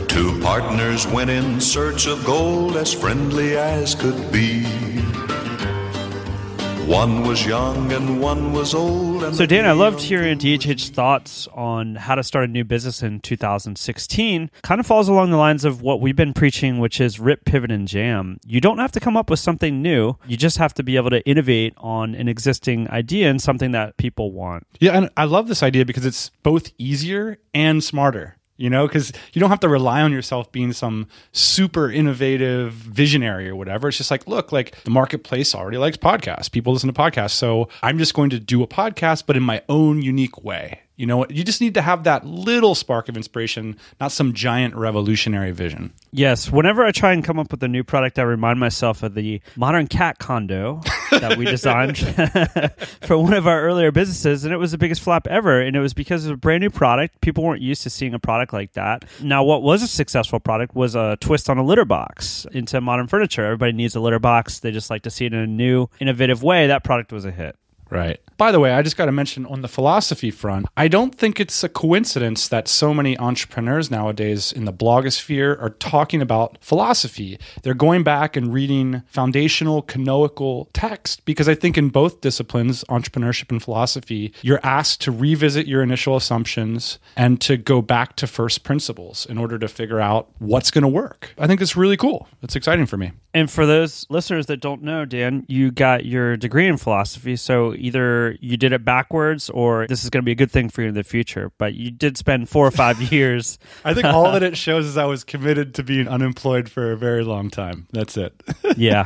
Two 0.08 0.40
partners 0.42 1.08
went 1.08 1.30
in 1.30 1.60
search 1.60 2.08
of 2.08 2.24
gold 2.26 2.76
as 2.76 2.94
friendly 2.94 3.58
as 3.58 3.96
could 3.96 4.32
be. 4.32 5.03
One 6.88 7.24
was 7.24 7.46
young 7.46 7.94
and 7.94 8.20
one 8.20 8.52
was 8.52 8.76
old. 8.76 9.24
And 9.24 9.34
So, 9.34 9.46
Dan, 9.46 9.66
I 9.66 9.72
loved 9.72 10.02
hearing 10.02 10.38
DHH's 10.38 10.90
thoughts 10.90 11.48
on 11.54 11.96
how 11.96 12.16
to 12.16 12.24
start 12.24 12.44
a 12.44 12.52
new 12.52 12.66
business 12.66 13.02
in 13.02 13.22
2016. 13.22 14.52
Kind 14.64 14.80
of 14.82 14.86
falls 14.86 15.08
along 15.08 15.32
the 15.32 15.38
lines 15.38 15.64
of 15.64 15.82
what 15.82 16.02
we've 16.02 16.16
been 16.16 16.34
preaching, 16.34 16.80
which 16.80 17.00
is 17.00 17.22
rip, 17.22 17.46
pivot, 17.46 17.72
and 17.72 17.88
jam. 17.88 18.38
You 18.46 18.60
don't 18.60 18.80
have 18.80 18.92
to 18.92 19.00
come 19.00 19.16
up 19.16 19.30
with 19.30 19.40
something 19.40 19.82
new. 19.82 20.16
You 20.28 20.36
just 20.36 20.58
have 20.58 20.74
to 20.74 20.84
be 20.84 20.98
able 20.98 21.10
to 21.12 21.26
innovate 21.26 21.74
on 21.78 22.16
an 22.16 22.28
existing 22.28 22.90
idea 22.90 23.30
and 23.30 23.42
something 23.42 23.72
that 23.72 23.96
people 23.96 24.34
want. 24.34 24.68
Yeah, 24.82 24.92
and 24.92 25.10
I 25.16 25.24
love 25.24 25.48
this 25.48 25.64
idea 25.64 25.86
because 25.86 26.06
it's 26.06 26.32
both 26.44 26.72
easier 26.78 27.40
and 27.54 27.82
smarter. 27.82 28.36
You 28.58 28.70
know, 28.70 28.88
because 28.88 29.12
you 29.34 29.40
don't 29.40 29.50
have 29.50 29.60
to 29.62 29.70
rely 29.70 30.02
on 30.02 30.12
yourself 30.12 30.52
being 30.52 30.74
some 30.74 31.08
super 31.32 31.92
innovative 31.92 32.74
visionary 32.74 33.50
or 33.50 33.56
whatever. 33.56 33.88
It's 33.88 33.98
just 33.98 34.12
like, 34.12 34.28
look, 34.28 34.52
like 34.52 34.82
the 34.84 34.92
marketplace 34.92 35.56
already 35.56 35.78
likes 35.78 35.98
podcasts. 35.98 36.52
People 36.52 36.74
listen 36.74 36.92
to 36.92 37.00
podcasts. 37.00 37.32
So 37.32 37.70
I'm 37.82 37.98
just 37.98 38.14
going 38.14 38.30
to 38.30 38.40
do 38.40 38.62
a 38.62 38.68
podcast, 38.68 39.24
but 39.26 39.36
in 39.36 39.44
my 39.44 39.62
own 39.70 40.02
unique 40.02 40.44
way. 40.44 40.82
You 40.96 41.08
know, 41.08 41.18
what? 41.18 41.32
you 41.32 41.44
just 41.44 41.60
need 41.60 41.74
to 41.74 41.82
have 41.82 42.04
that 42.04 42.26
little 42.26 42.76
spark 42.76 43.10
of 43.10 43.18
inspiration, 43.18 43.78
not 44.00 44.12
some 44.12 44.34
giant 44.34 44.76
revolutionary 44.76 45.52
vision. 45.52 45.92
Yes. 46.12 46.52
Whenever 46.52 46.86
I 46.86 46.92
try 46.92 47.14
and 47.14 47.24
come 47.24 47.40
up 47.40 47.50
with 47.50 47.64
a 47.64 47.68
new 47.68 47.84
product, 47.84 48.20
I 48.20 48.22
remind 48.24 48.60
myself 48.60 49.02
of 49.02 49.16
the 49.16 49.42
modern 49.56 49.88
cat 49.88 50.20
condo 50.20 50.82
that 51.10 51.38
we 51.38 51.46
designed 51.46 51.98
for 53.02 53.18
one 53.18 53.34
of 53.34 53.48
our 53.48 53.62
earlier 53.62 53.92
businesses. 53.92 54.46
And 54.46 54.54
it 54.54 54.58
was 54.58 54.72
the 54.72 54.78
biggest 54.78 55.02
flop 55.02 55.26
ever. 55.28 55.60
And 55.60 55.76
it 55.76 55.80
was 55.80 55.96
because 55.96 56.26
of 56.26 56.32
a 56.34 56.38
brand 56.38 56.62
new 56.62 56.70
product. 56.70 57.22
People 57.22 57.44
weren't 57.44 57.62
used 57.62 57.82
to 57.84 57.90
seeing 57.90 58.14
a 58.14 58.20
product 58.20 58.54
like 58.54 58.74
that. 58.74 59.06
Now, 59.20 59.44
what 59.44 59.64
was 59.64 59.82
a 59.82 59.88
successful 59.88 60.40
product 60.40 60.76
was 60.76 60.94
a 60.94 61.18
twist 61.20 61.50
on 61.50 61.58
a 61.58 61.64
litter 61.64 61.86
box 61.86 62.46
into 62.52 62.80
modern 62.82 63.08
furniture. 63.08 63.44
Everybody 63.44 63.72
needs 63.72 63.96
a 63.96 64.00
litter 64.00 64.20
box. 64.20 64.60
They 64.60 64.70
just 64.72 64.92
like 64.92 65.02
to 65.04 65.10
see 65.10 65.26
it 65.26 65.34
in 65.34 65.40
a 65.40 65.48
new, 65.48 65.88
innovative 66.00 66.44
way. 66.44 66.68
That 66.68 66.84
product 66.84 67.12
was 67.12 67.26
a 67.26 67.32
hit. 67.32 67.58
Right. 67.90 68.20
By 68.38 68.52
the 68.52 68.60
way, 68.60 68.72
I 68.74 68.82
just 68.82 68.98
got 68.98 69.06
to 69.06 69.12
mention 69.12 69.46
on 69.46 69.62
the 69.62 69.68
philosophy 69.68 70.32
front, 70.32 70.66
I 70.76 70.88
don't 70.88 71.16
think 71.16 71.40
it's 71.40 71.64
a 71.64 71.70
coincidence 71.70 72.48
that 72.48 72.68
so 72.68 72.94
many 72.94 73.18
entrepreneurs 73.18 73.92
nowadays 73.92 74.52
in 74.52 74.66
the 74.66 74.74
blogosphere 74.74 75.62
are 75.62 75.70
talking 75.70 76.22
about 76.22 76.58
philosophy. 76.62 77.40
They're 77.62 77.74
going 77.74 78.04
back 78.04 78.36
and 78.36 78.54
reading 78.54 79.04
foundational 79.08 79.82
canonical 79.82 80.70
text 80.74 81.26
because 81.26 81.48
I 81.48 81.56
think 81.56 81.78
in 81.78 81.90
both 81.90 82.22
disciplines, 82.22 82.84
entrepreneurship 82.86 83.52
and 83.52 83.62
philosophy, 83.62 84.34
you're 84.42 84.60
asked 84.64 85.02
to 85.02 85.12
revisit 85.12 85.68
your 85.68 85.84
initial 85.84 86.16
assumptions 86.16 87.00
and 87.16 87.40
to 87.42 87.58
go 87.58 87.82
back 87.82 88.16
to 88.18 88.28
first 88.28 88.64
principles 88.64 89.26
in 89.26 89.38
order 89.38 89.60
to 89.60 89.68
figure 89.68 90.00
out 90.00 90.30
what's 90.40 90.72
going 90.72 90.82
to 90.82 90.88
work. 90.88 91.34
I 91.38 91.48
think 91.48 91.62
it's 91.62 91.76
really 91.76 91.98
cool. 91.98 92.28
It's 92.42 92.56
exciting 92.56 92.86
for 92.86 92.98
me. 92.98 93.12
And 93.34 93.50
for 93.50 93.66
those 93.66 94.06
listeners 94.10 94.46
that 94.46 94.58
don't 94.58 94.84
know, 94.84 95.06
Dan, 95.06 95.46
you 95.48 95.72
got 95.72 96.06
your 96.06 96.38
degree 96.38 96.68
in 96.68 96.78
philosophy. 96.78 97.36
So 97.36 97.74
either 98.34 98.46
you 98.46 98.58
did 98.58 98.74
it 98.74 98.86
backwards 98.86 99.50
or 99.50 99.88
this 99.88 100.04
is 100.04 100.10
going 100.10 100.22
to 100.22 100.26
be 100.26 100.32
a 100.32 100.36
good 100.36 100.52
thing 100.52 100.70
for 100.70 100.82
you 100.82 100.90
in 100.90 100.94
the 100.94 101.04
future. 101.04 101.52
But 101.58 101.74
you 101.74 101.92
did 101.92 102.18
spend 102.18 102.50
four 102.50 102.66
or 102.66 102.72
five 102.72 103.02
years. 103.12 103.58
I 103.84 103.94
think 103.94 104.06
all 104.06 104.32
that 104.32 104.44
it 104.44 104.58
shows 104.64 104.86
is 104.86 104.98
I 104.98 105.06
was 105.06 105.24
committed 105.24 105.74
to 105.76 105.84
being 105.84 106.08
unemployed 106.08 106.70
for 106.70 106.92
a 106.92 106.98
very 106.98 107.24
long 107.24 107.50
time. 107.50 107.88
That's 107.92 108.18
it. 108.18 108.42
yeah. 108.78 109.06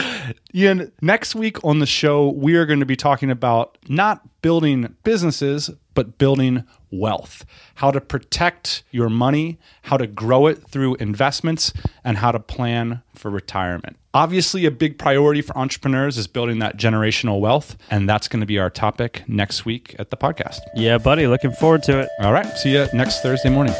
Ian, 0.54 0.92
next 1.00 1.34
week 1.34 1.62
on 1.64 1.78
the 1.78 1.86
show, 1.86 2.30
we 2.30 2.56
are 2.56 2.66
going 2.66 2.80
to 2.80 2.86
be 2.86 2.96
talking 2.96 3.30
about 3.30 3.78
not 3.88 4.22
building 4.42 4.94
businesses, 5.04 5.70
but 5.94 6.18
building 6.18 6.64
wealth, 6.90 7.44
how 7.76 7.90
to 7.90 8.00
protect 8.00 8.82
your 8.90 9.08
money, 9.08 9.58
how 9.82 9.96
to 9.96 10.06
grow 10.06 10.46
it 10.46 10.66
through 10.68 10.94
investments, 10.96 11.72
and 12.04 12.18
how 12.18 12.32
to 12.32 12.38
plan 12.38 13.02
for 13.14 13.30
retirement. 13.30 13.96
Obviously, 14.16 14.64
a 14.64 14.70
big 14.70 14.98
priority 14.98 15.42
for 15.42 15.56
entrepreneurs 15.58 16.16
is 16.16 16.26
building 16.26 16.58
that 16.60 16.78
generational 16.78 17.38
wealth. 17.38 17.76
And 17.90 18.08
that's 18.08 18.28
going 18.28 18.40
to 18.40 18.46
be 18.46 18.58
our 18.58 18.70
topic 18.70 19.22
next 19.28 19.66
week 19.66 19.94
at 19.98 20.08
the 20.08 20.16
podcast. 20.16 20.60
Yeah, 20.74 20.96
buddy. 20.96 21.26
Looking 21.26 21.52
forward 21.52 21.82
to 21.82 22.00
it. 22.00 22.08
All 22.20 22.32
right. 22.32 22.46
See 22.56 22.72
you 22.72 22.86
next 22.94 23.20
Thursday 23.20 23.50
morning. 23.50 23.74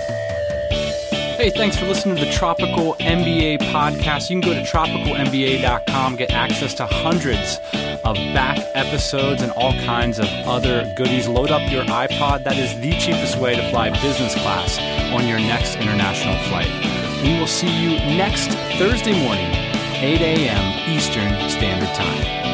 Hey, 1.38 1.48
thanks 1.48 1.78
for 1.78 1.86
listening 1.86 2.16
to 2.16 2.24
the 2.26 2.32
Tropical 2.32 2.96
MBA 3.00 3.60
podcast. 3.72 4.28
You 4.28 4.38
can 4.38 4.52
go 4.52 4.52
to 4.52 4.62
tropicalmba.com, 4.70 6.16
get 6.16 6.30
access 6.32 6.74
to 6.74 6.86
hundreds 6.86 7.56
of 8.04 8.16
back 8.34 8.58
episodes 8.74 9.40
and 9.40 9.52
all 9.52 9.72
kinds 9.86 10.18
of 10.18 10.26
other 10.46 10.92
goodies. 10.98 11.28
Load 11.28 11.50
up 11.50 11.72
your 11.72 11.84
iPod. 11.84 12.44
That 12.44 12.58
is 12.58 12.78
the 12.80 12.92
cheapest 13.00 13.38
way 13.38 13.56
to 13.56 13.70
fly 13.70 13.88
business 14.02 14.34
class 14.34 14.78
on 15.14 15.26
your 15.26 15.38
next 15.38 15.76
international 15.76 16.36
flight. 16.48 16.68
We 17.22 17.38
will 17.38 17.46
see 17.46 17.68
you 17.82 17.96
next 18.16 18.48
Thursday 18.78 19.18
morning, 19.24 19.65
8 19.98 20.20
a.m. 20.20 20.94
Eastern 20.94 21.48
Standard 21.48 21.94
Time. 21.94 22.45